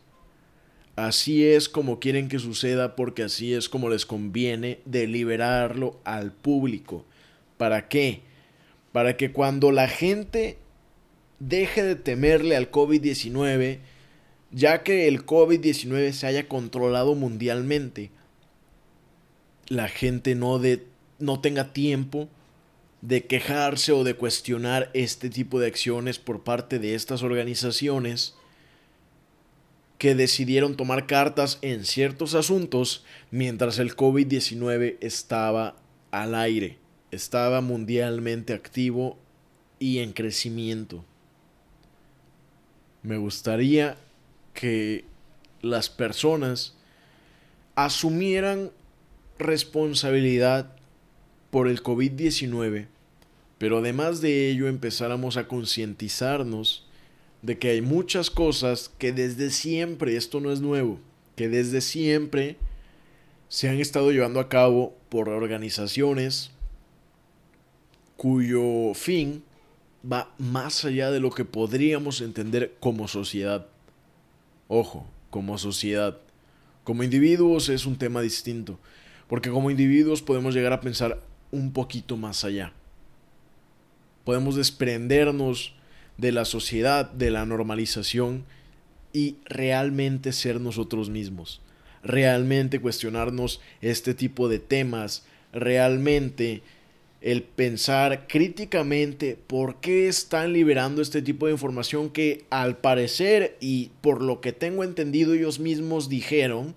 Así 0.96 1.46
es 1.46 1.68
como 1.68 2.00
quieren 2.00 2.28
que 2.28 2.38
suceda 2.38 2.96
porque 2.96 3.22
así 3.22 3.54
es 3.54 3.68
como 3.68 3.88
les 3.88 4.04
conviene 4.04 4.80
deliberarlo 4.84 6.00
al 6.04 6.32
público. 6.32 7.04
¿Para 7.56 7.88
qué? 7.88 8.22
Para 8.92 9.16
que 9.16 9.32
cuando 9.32 9.70
la 9.70 9.88
gente 9.88 10.58
deje 11.38 11.84
de 11.84 11.94
temerle 11.94 12.56
al 12.56 12.70
COVID-19, 12.70 13.78
ya 14.50 14.82
que 14.82 15.06
el 15.08 15.24
COVID-19 15.24 16.12
se 16.12 16.26
haya 16.26 16.48
controlado 16.48 17.14
mundialmente, 17.14 18.10
la 19.68 19.88
gente 19.88 20.34
no, 20.34 20.58
de, 20.58 20.84
no 21.18 21.40
tenga 21.40 21.72
tiempo 21.72 22.28
de 23.00 23.24
quejarse 23.26 23.92
o 23.92 24.04
de 24.04 24.14
cuestionar 24.14 24.90
este 24.92 25.30
tipo 25.30 25.60
de 25.60 25.68
acciones 25.68 26.18
por 26.18 26.42
parte 26.42 26.78
de 26.78 26.94
estas 26.94 27.22
organizaciones 27.22 28.34
que 29.98 30.14
decidieron 30.14 30.76
tomar 30.76 31.06
cartas 31.06 31.58
en 31.62 31.84
ciertos 31.84 32.34
asuntos 32.34 33.04
mientras 33.30 33.78
el 33.78 33.96
COVID-19 33.96 34.96
estaba 35.00 35.76
al 36.10 36.34
aire, 36.34 36.78
estaba 37.10 37.60
mundialmente 37.60 38.52
activo 38.52 39.18
y 39.78 39.98
en 39.98 40.12
crecimiento. 40.12 41.04
Me 43.02 43.16
gustaría 43.16 43.96
que 44.54 45.04
las 45.62 45.88
personas 45.88 46.74
asumieran 47.74 48.70
responsabilidad 49.38 50.77
por 51.50 51.68
el 51.68 51.82
COVID-19, 51.82 52.86
pero 53.58 53.78
además 53.78 54.20
de 54.20 54.50
ello 54.50 54.68
empezáramos 54.68 55.36
a 55.36 55.48
concientizarnos 55.48 56.86
de 57.42 57.58
que 57.58 57.70
hay 57.70 57.82
muchas 57.82 58.30
cosas 58.30 58.90
que 58.98 59.12
desde 59.12 59.50
siempre, 59.50 60.16
esto 60.16 60.40
no 60.40 60.52
es 60.52 60.60
nuevo, 60.60 60.98
que 61.36 61.48
desde 61.48 61.80
siempre 61.80 62.56
se 63.48 63.68
han 63.68 63.78
estado 63.78 64.12
llevando 64.12 64.40
a 64.40 64.48
cabo 64.48 64.96
por 65.08 65.28
organizaciones 65.28 66.50
cuyo 68.16 68.94
fin 68.94 69.44
va 70.10 70.34
más 70.38 70.84
allá 70.84 71.10
de 71.10 71.20
lo 71.20 71.30
que 71.30 71.44
podríamos 71.44 72.20
entender 72.20 72.76
como 72.80 73.08
sociedad. 73.08 73.66
Ojo, 74.66 75.06
como 75.30 75.56
sociedad. 75.56 76.18
Como 76.84 77.04
individuos 77.04 77.68
es 77.68 77.86
un 77.86 77.96
tema 77.96 78.20
distinto, 78.20 78.78
porque 79.28 79.50
como 79.50 79.70
individuos 79.70 80.22
podemos 80.22 80.54
llegar 80.54 80.72
a 80.72 80.80
pensar 80.80 81.22
un 81.50 81.72
poquito 81.72 82.16
más 82.16 82.44
allá. 82.44 82.72
Podemos 84.24 84.56
desprendernos 84.56 85.74
de 86.16 86.32
la 86.32 86.44
sociedad, 86.44 87.10
de 87.10 87.30
la 87.30 87.46
normalización 87.46 88.44
y 89.12 89.36
realmente 89.44 90.32
ser 90.32 90.60
nosotros 90.60 91.08
mismos. 91.10 91.60
Realmente 92.02 92.80
cuestionarnos 92.80 93.60
este 93.80 94.14
tipo 94.14 94.48
de 94.48 94.58
temas, 94.58 95.24
realmente 95.52 96.62
el 97.20 97.42
pensar 97.42 98.26
críticamente 98.28 99.36
por 99.46 99.80
qué 99.80 100.08
están 100.08 100.52
liberando 100.52 101.02
este 101.02 101.20
tipo 101.20 101.46
de 101.46 101.52
información 101.52 102.10
que 102.10 102.44
al 102.50 102.76
parecer 102.76 103.56
y 103.60 103.90
por 104.00 104.22
lo 104.22 104.40
que 104.40 104.52
tengo 104.52 104.84
entendido 104.84 105.34
ellos 105.34 105.58
mismos 105.58 106.08
dijeron, 106.08 106.76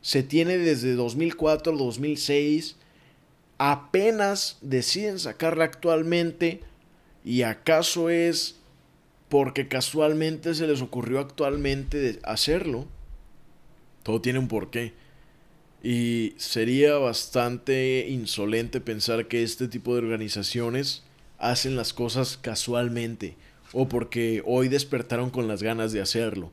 se 0.00 0.22
tiene 0.22 0.56
desde 0.56 0.94
2004 0.94 1.76
2006 1.76 2.76
apenas 3.58 4.58
deciden 4.60 5.18
sacarla 5.18 5.64
actualmente 5.64 6.60
y 7.24 7.42
acaso 7.42 8.10
es 8.10 8.56
porque 9.28 9.68
casualmente 9.68 10.54
se 10.54 10.66
les 10.66 10.82
ocurrió 10.82 11.20
actualmente 11.20 12.20
hacerlo. 12.24 12.86
Todo 14.02 14.20
tiene 14.20 14.38
un 14.38 14.48
porqué. 14.48 14.92
Y 15.82 16.34
sería 16.36 16.94
bastante 16.96 18.06
insolente 18.08 18.80
pensar 18.80 19.26
que 19.28 19.42
este 19.42 19.68
tipo 19.68 19.94
de 19.94 20.00
organizaciones 20.00 21.02
hacen 21.38 21.76
las 21.76 21.92
cosas 21.92 22.38
casualmente 22.38 23.36
o 23.72 23.88
porque 23.88 24.42
hoy 24.46 24.68
despertaron 24.68 25.30
con 25.30 25.48
las 25.48 25.62
ganas 25.62 25.92
de 25.92 26.00
hacerlo. 26.00 26.52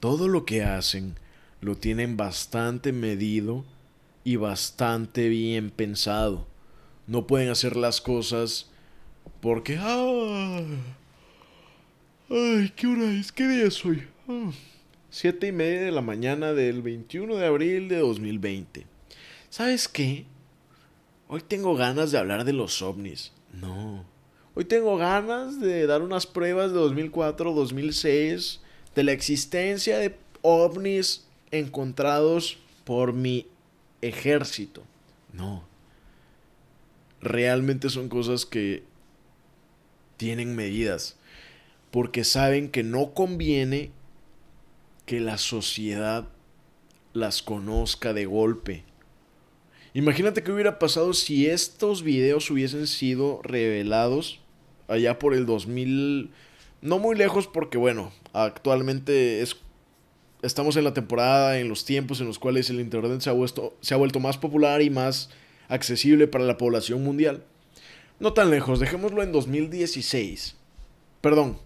Todo 0.00 0.28
lo 0.28 0.44
que 0.44 0.62
hacen 0.62 1.16
lo 1.60 1.76
tienen 1.76 2.16
bastante 2.16 2.92
medido 2.92 3.64
y 4.26 4.34
bastante 4.34 5.28
bien 5.28 5.70
pensado. 5.70 6.48
No 7.06 7.28
pueden 7.28 7.48
hacer 7.48 7.76
las 7.76 8.00
cosas 8.00 8.68
porque... 9.40 9.78
¡Ah! 9.80 10.62
¡Ay, 12.28 12.72
qué 12.74 12.88
hora 12.88 13.04
es! 13.12 13.30
¿Qué 13.30 13.46
día 13.46 13.66
es 13.66 13.84
hoy? 13.84 14.02
Ah, 14.26 14.50
siete 15.10 15.46
y 15.46 15.52
media 15.52 15.82
de 15.82 15.92
la 15.92 16.00
mañana 16.00 16.54
del 16.54 16.82
21 16.82 17.36
de 17.36 17.46
abril 17.46 17.88
de 17.88 17.98
2020. 17.98 18.84
¿Sabes 19.48 19.86
qué? 19.86 20.24
Hoy 21.28 21.42
tengo 21.46 21.76
ganas 21.76 22.10
de 22.10 22.18
hablar 22.18 22.44
de 22.44 22.52
los 22.52 22.82
ovnis. 22.82 23.30
No. 23.52 24.04
Hoy 24.56 24.64
tengo 24.64 24.96
ganas 24.96 25.60
de 25.60 25.86
dar 25.86 26.02
unas 26.02 26.26
pruebas 26.26 26.72
de 26.72 26.78
2004, 26.78 27.52
2006 27.52 28.60
de 28.92 29.04
la 29.04 29.12
existencia 29.12 29.98
de 29.98 30.16
ovnis 30.42 31.28
encontrados 31.52 32.58
por 32.82 33.12
mi 33.12 33.46
ejército. 34.02 34.82
No. 35.32 35.64
Realmente 37.20 37.90
son 37.90 38.08
cosas 38.08 38.46
que 38.46 38.84
tienen 40.16 40.56
medidas. 40.56 41.16
Porque 41.90 42.24
saben 42.24 42.70
que 42.70 42.82
no 42.82 43.14
conviene 43.14 43.90
que 45.06 45.20
la 45.20 45.38
sociedad 45.38 46.28
las 47.12 47.42
conozca 47.42 48.12
de 48.12 48.26
golpe. 48.26 48.84
Imagínate 49.94 50.42
qué 50.42 50.52
hubiera 50.52 50.78
pasado 50.78 51.14
si 51.14 51.46
estos 51.46 52.02
videos 52.02 52.50
hubiesen 52.50 52.86
sido 52.86 53.40
revelados 53.42 54.40
allá 54.88 55.18
por 55.18 55.32
el 55.32 55.46
2000. 55.46 56.30
No 56.82 56.98
muy 56.98 57.16
lejos 57.16 57.46
porque 57.46 57.78
bueno, 57.78 58.12
actualmente 58.34 59.40
es 59.40 59.56
estamos 60.42 60.76
en 60.76 60.84
la 60.84 60.94
temporada, 60.94 61.58
en 61.58 61.68
los 61.68 61.84
tiempos 61.84 62.20
en 62.20 62.26
los 62.26 62.38
cuales 62.38 62.70
el 62.70 62.80
Internet 62.80 63.20
se 63.20 63.30
ha, 63.30 63.32
vuelto, 63.32 63.76
se 63.80 63.94
ha 63.94 63.96
vuelto 63.96 64.20
más 64.20 64.38
popular 64.38 64.82
y 64.82 64.90
más 64.90 65.30
accesible 65.68 66.26
para 66.26 66.44
la 66.44 66.56
población 66.56 67.02
mundial. 67.02 67.44
No 68.18 68.32
tan 68.32 68.50
lejos, 68.50 68.80
dejémoslo 68.80 69.22
en 69.22 69.32
2016. 69.32 70.56
Perdón. 71.20 71.58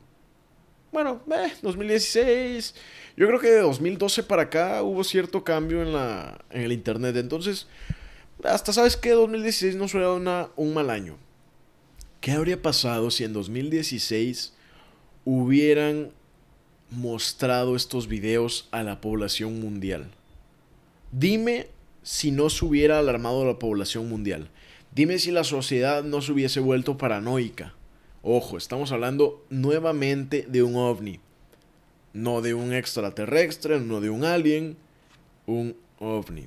Bueno, 0.93 1.23
eh, 1.31 1.53
2016. 1.63 2.75
Yo 3.17 3.27
creo 3.27 3.39
que 3.39 3.51
de 3.51 3.61
2012 3.61 4.25
para 4.25 4.43
acá 4.43 4.83
hubo 4.83 5.05
cierto 5.05 5.45
cambio 5.45 5.83
en, 5.83 5.93
la, 5.93 6.45
en 6.51 6.63
el 6.63 6.73
Internet. 6.73 7.17
Entonces, 7.17 7.69
hasta 8.43 8.73
sabes 8.73 8.97
que 8.97 9.11
2016 9.11 9.77
no 9.77 9.87
suena 9.87 10.49
un 10.57 10.75
mal 10.75 10.91
año. 10.91 11.17
¿Qué 12.21 12.33
habría 12.33 12.61
pasado 12.61 13.11
si 13.11 13.25
en 13.25 13.33
2016 13.33 14.55
hubieran 15.25 16.13
mostrado 16.91 17.77
estos 17.77 18.09
videos 18.09 18.69
a 18.71 18.83
la 18.83 19.01
población 19.01 19.61
mundial. 19.61 20.11
Dime 21.13 21.69
si 22.03 22.31
no 22.31 22.51
se 22.51 22.65
hubiera 22.65 22.99
alarmado 22.99 23.45
la 23.45 23.59
población 23.59 24.09
mundial. 24.09 24.49
Dime 24.95 25.19
si 25.19 25.31
la 25.31 25.45
sociedad 25.45 26.03
no 26.03 26.21
se 26.21 26.33
hubiese 26.33 26.61
vuelto 26.61 26.99
paranoica 26.99 27.75
Ojo, 28.23 28.59
estamos 28.59 28.93
hablando 28.93 29.47
nuevamente 29.49 30.45
de 30.47 30.63
un 30.63 30.77
ovni. 30.77 31.21
No 32.13 32.43
de 32.43 32.53
un 32.53 32.75
extraterrestre, 32.75 33.81
no 33.81 34.03
de 34.03 34.11
un 34.11 34.25
alien, 34.25 34.77
un 35.47 35.75
ovni. 35.99 36.47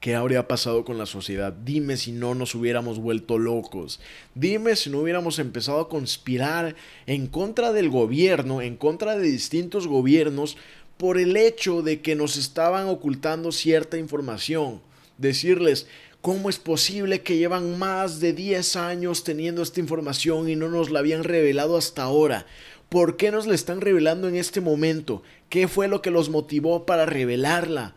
¿Qué 0.00 0.14
habría 0.14 0.48
pasado 0.48 0.86
con 0.86 0.96
la 0.96 1.04
sociedad? 1.04 1.52
Dime 1.52 1.98
si 1.98 2.12
no 2.12 2.34
nos 2.34 2.54
hubiéramos 2.54 2.98
vuelto 2.98 3.36
locos. 3.36 4.00
Dime 4.34 4.74
si 4.74 4.88
no 4.88 5.00
hubiéramos 5.00 5.38
empezado 5.38 5.78
a 5.78 5.90
conspirar 5.90 6.74
en 7.04 7.26
contra 7.26 7.74
del 7.74 7.90
gobierno, 7.90 8.62
en 8.62 8.76
contra 8.76 9.18
de 9.18 9.30
distintos 9.30 9.86
gobiernos, 9.86 10.56
por 10.96 11.18
el 11.18 11.36
hecho 11.36 11.82
de 11.82 12.00
que 12.00 12.16
nos 12.16 12.38
estaban 12.38 12.88
ocultando 12.88 13.52
cierta 13.52 13.98
información. 13.98 14.80
Decirles, 15.18 15.86
¿cómo 16.22 16.48
es 16.48 16.58
posible 16.58 17.20
que 17.20 17.36
llevan 17.36 17.78
más 17.78 18.20
de 18.20 18.32
10 18.32 18.76
años 18.76 19.22
teniendo 19.22 19.60
esta 19.60 19.80
información 19.80 20.48
y 20.48 20.56
no 20.56 20.70
nos 20.70 20.90
la 20.90 21.00
habían 21.00 21.24
revelado 21.24 21.76
hasta 21.76 22.04
ahora? 22.04 22.46
¿Por 22.88 23.18
qué 23.18 23.30
nos 23.30 23.46
la 23.46 23.54
están 23.54 23.82
revelando 23.82 24.28
en 24.28 24.36
este 24.36 24.62
momento? 24.62 25.22
¿Qué 25.50 25.68
fue 25.68 25.88
lo 25.88 26.00
que 26.00 26.10
los 26.10 26.30
motivó 26.30 26.86
para 26.86 27.04
revelarla? 27.04 27.96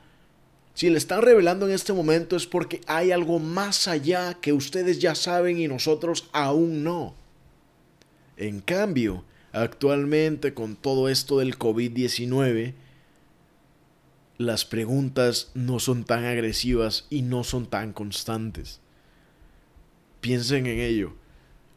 Si 0.74 0.90
le 0.90 0.98
están 0.98 1.22
revelando 1.22 1.68
en 1.68 1.74
este 1.74 1.94
momento 1.94 2.36
es 2.36 2.48
porque 2.48 2.82
hay 2.88 3.12
algo 3.12 3.40
más 3.40 3.88
allá 3.88 4.36
que 4.36 4.54
ustedes 4.54 5.00
ya 5.00 5.14
saben 5.14 5.60
y 5.60 5.68
nosotros 5.68 6.30
aún 6.34 6.84
no. 6.84 7.14
En 8.38 8.60
cambio, 8.60 9.24
actualmente 9.52 10.56
con 10.56 10.76
todo 10.76 11.10
esto 11.10 11.38
del 11.38 11.60
COVID-19, 11.60 12.74
las 14.40 14.66
preguntas 14.66 15.52
no 15.54 15.80
son 15.80 16.06
tan 16.06 16.26
agresivas 16.26 17.06
y 17.12 17.22
no 17.22 17.44
son 17.44 17.68
tan 17.68 17.94
constantes. 17.94 18.80
Piensen 20.22 20.66
en 20.66 20.80
ello. 20.80 21.14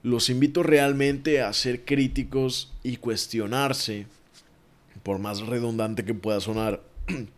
Los 0.03 0.31
invito 0.31 0.63
realmente 0.63 1.43
a 1.43 1.53
ser 1.53 1.85
críticos 1.85 2.73
y 2.83 2.97
cuestionarse, 2.97 4.07
por 5.03 5.19
más 5.19 5.41
redundante 5.41 6.05
que 6.05 6.15
pueda 6.15 6.41
sonar, 6.41 6.83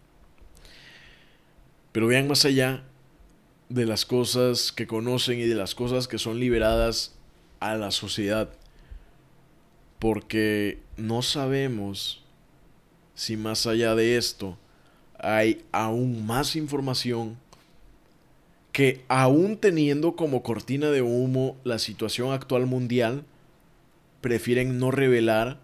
pero 1.99 2.07
vean 2.07 2.29
más 2.29 2.45
allá 2.45 2.85
de 3.69 3.85
las 3.85 4.05
cosas 4.05 4.71
que 4.71 4.87
conocen 4.87 5.41
y 5.41 5.47
de 5.47 5.57
las 5.57 5.75
cosas 5.75 6.07
que 6.07 6.17
son 6.17 6.39
liberadas 6.39 7.17
a 7.59 7.75
la 7.75 7.91
sociedad. 7.91 8.51
Porque 9.99 10.79
no 10.97 11.23
sabemos 11.23 12.23
si 13.17 13.37
más 13.37 13.67
allá 13.67 13.97
de 13.97 14.17
esto 14.17 14.57
hay 15.19 15.65
aún 15.73 16.25
más 16.25 16.55
información 16.55 17.37
que 18.71 19.05
aún 19.09 19.57
teniendo 19.57 20.15
como 20.15 20.45
cortina 20.45 20.93
de 20.93 21.03
humo 21.03 21.57
la 21.65 21.81
situación 21.81 22.31
actual 22.31 22.67
mundial, 22.67 23.25
prefieren 24.21 24.79
no 24.79 24.93
revelar 24.93 25.59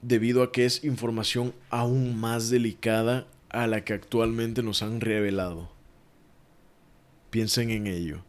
debido 0.00 0.44
a 0.44 0.50
que 0.50 0.64
es 0.64 0.82
información 0.82 1.52
aún 1.68 2.18
más 2.18 2.48
delicada 2.48 3.26
a 3.52 3.66
la 3.66 3.84
que 3.84 3.92
actualmente 3.92 4.62
nos 4.62 4.82
han 4.82 5.00
revelado. 5.00 5.70
Piensen 7.30 7.70
en 7.70 7.86
ello. 7.86 8.24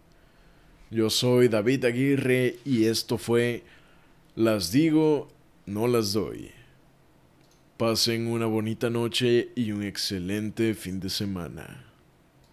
Yo 0.92 1.10
soy 1.10 1.48
David 1.48 1.86
Aguirre 1.86 2.58
y 2.66 2.86
esto 2.86 3.18
fue 3.18 3.64
Las 4.36 4.72
digo, 4.72 5.30
no 5.66 5.88
las 5.88 6.14
doy. 6.14 6.52
Pasen 7.78 8.28
una 8.28 8.46
bonita 8.46 8.90
noche 8.90 9.50
y 9.56 9.72
un 9.72 9.84
excelente 9.84 10.74
fin 10.76 11.00
de 11.00 11.10
semana. 11.10 11.93